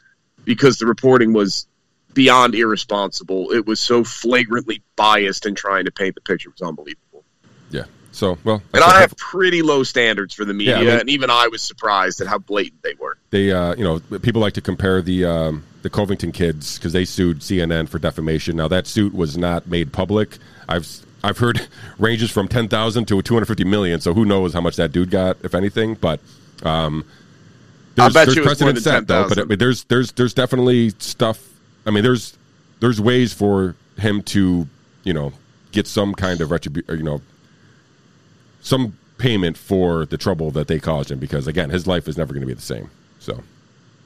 [0.45, 1.67] because the reporting was
[2.15, 3.53] beyond irresponsible.
[3.53, 6.49] It was so flagrantly biased in trying to paint the picture.
[6.51, 7.25] It was unbelievable.
[7.71, 7.85] Yeah.
[8.13, 11.11] So, well, and I have pretty low standards for the media, Yeah, I mean- and
[11.11, 13.17] even I was surprised at how blatant they were.
[13.31, 17.05] they uh, you know people like to compare the um, the Covington kids because they
[17.07, 18.57] sued CNN for defamation.
[18.57, 20.37] Now that suit was not made public.
[20.69, 20.87] I've
[21.23, 21.69] I've heard
[21.99, 24.01] ranges from ten thousand to two hundred fifty million.
[24.01, 25.95] So who knows how much that dude got, if anything.
[25.95, 26.21] But
[26.63, 27.05] um,
[27.95, 29.29] there's, bet there's you it was more precedent set though.
[29.29, 29.59] But 10,000.
[29.59, 31.41] there's there's there's definitely stuff.
[31.87, 32.37] I mean, there's
[32.81, 34.69] there's ways for him to
[35.05, 35.33] you know
[35.71, 36.99] get some kind of retribution.
[36.99, 37.23] You know,
[38.61, 42.35] some payment for the trouble that they caused him because again, his life is never
[42.35, 42.91] going to be the same.
[43.21, 43.43] So.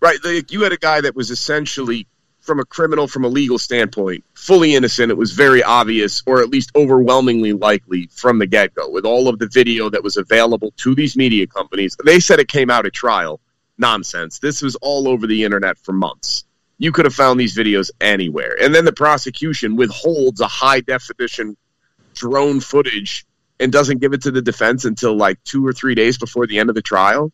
[0.01, 0.19] Right.
[0.23, 2.07] Like you had a guy that was essentially,
[2.47, 5.11] from a criminal, from a legal standpoint, fully innocent.
[5.11, 9.29] It was very obvious, or at least overwhelmingly likely from the get go, with all
[9.29, 11.97] of the video that was available to these media companies.
[12.05, 13.41] They said it came out at trial.
[13.79, 14.39] nonsense.
[14.39, 16.45] This was all over the internet for months.
[16.79, 18.57] You could have found these videos anywhere.
[18.61, 21.57] And then the prosecution withholds a high definition
[22.15, 23.27] drone footage
[23.61, 26.59] and doesn't give it to the defense until like two or three days before the
[26.59, 27.33] end of the trial.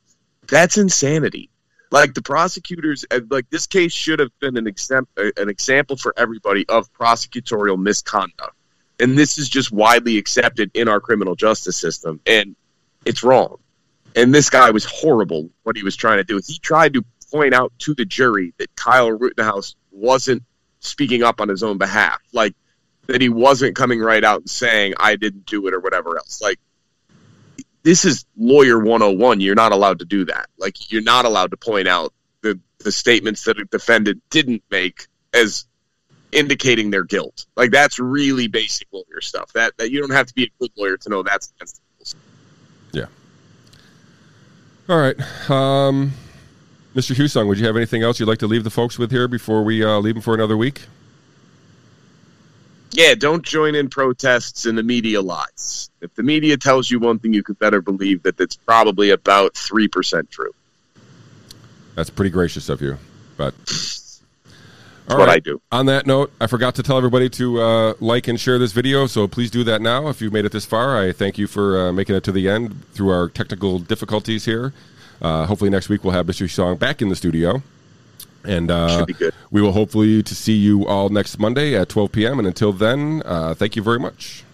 [0.49, 1.51] That's insanity.
[1.93, 5.97] Like the prosecutors, uh, like this case should have been an, exam- uh, an example
[5.97, 8.57] for everybody of prosecutorial misconduct.
[8.99, 12.19] And this is just widely accepted in our criminal justice system.
[12.27, 12.57] And
[13.05, 13.59] it's wrong.
[14.17, 16.41] And this guy was horrible what he was trying to do.
[16.47, 20.43] He tried to point out to the jury that Kyle Rittenhouse wasn't
[20.81, 22.21] speaking up on his own behalf.
[22.33, 22.55] Like
[23.07, 26.41] that he wasn't coming right out and saying I didn't do it or whatever else.
[26.41, 26.59] Like
[27.83, 29.41] this is lawyer 101.
[29.41, 30.47] You're not allowed to do that.
[30.59, 32.13] Like you're not allowed to point out
[32.43, 35.67] the the statements that a defendant didn't make as
[36.31, 37.47] indicating their guilt.
[37.57, 39.53] Like that's really basic lawyer stuff.
[39.53, 41.83] That that you don't have to be a good lawyer to know that's against the
[41.99, 42.15] rules.
[42.93, 43.07] Yeah.
[44.89, 45.51] All right.
[45.51, 46.13] Um,
[46.95, 47.15] Mr.
[47.15, 49.63] Husong, would you have anything else you'd like to leave the folks with here before
[49.63, 50.83] we uh, leave them for another week?
[52.95, 55.91] Yeah, don't join in protests and the media lies.
[56.03, 59.55] If the media tells you one thing, you could better believe that it's probably about
[59.55, 60.53] 3% true.
[61.95, 62.99] That's pretty gracious of you,
[63.37, 63.55] but
[65.07, 65.61] That's what I do.
[65.71, 69.07] On that note, I forgot to tell everybody to uh, like and share this video,
[69.07, 70.09] so please do that now.
[70.09, 72.49] If you've made it this far, I thank you for uh, making it to the
[72.49, 74.73] end through our technical difficulties here.
[75.21, 76.51] Uh, hopefully, next week we'll have Mr.
[76.51, 77.63] Song back in the studio.
[78.45, 79.35] And uh, Should be good.
[79.51, 82.39] we will hopefully to see you all next Monday at 12 p.m.
[82.39, 84.45] And until then, uh, thank you very much.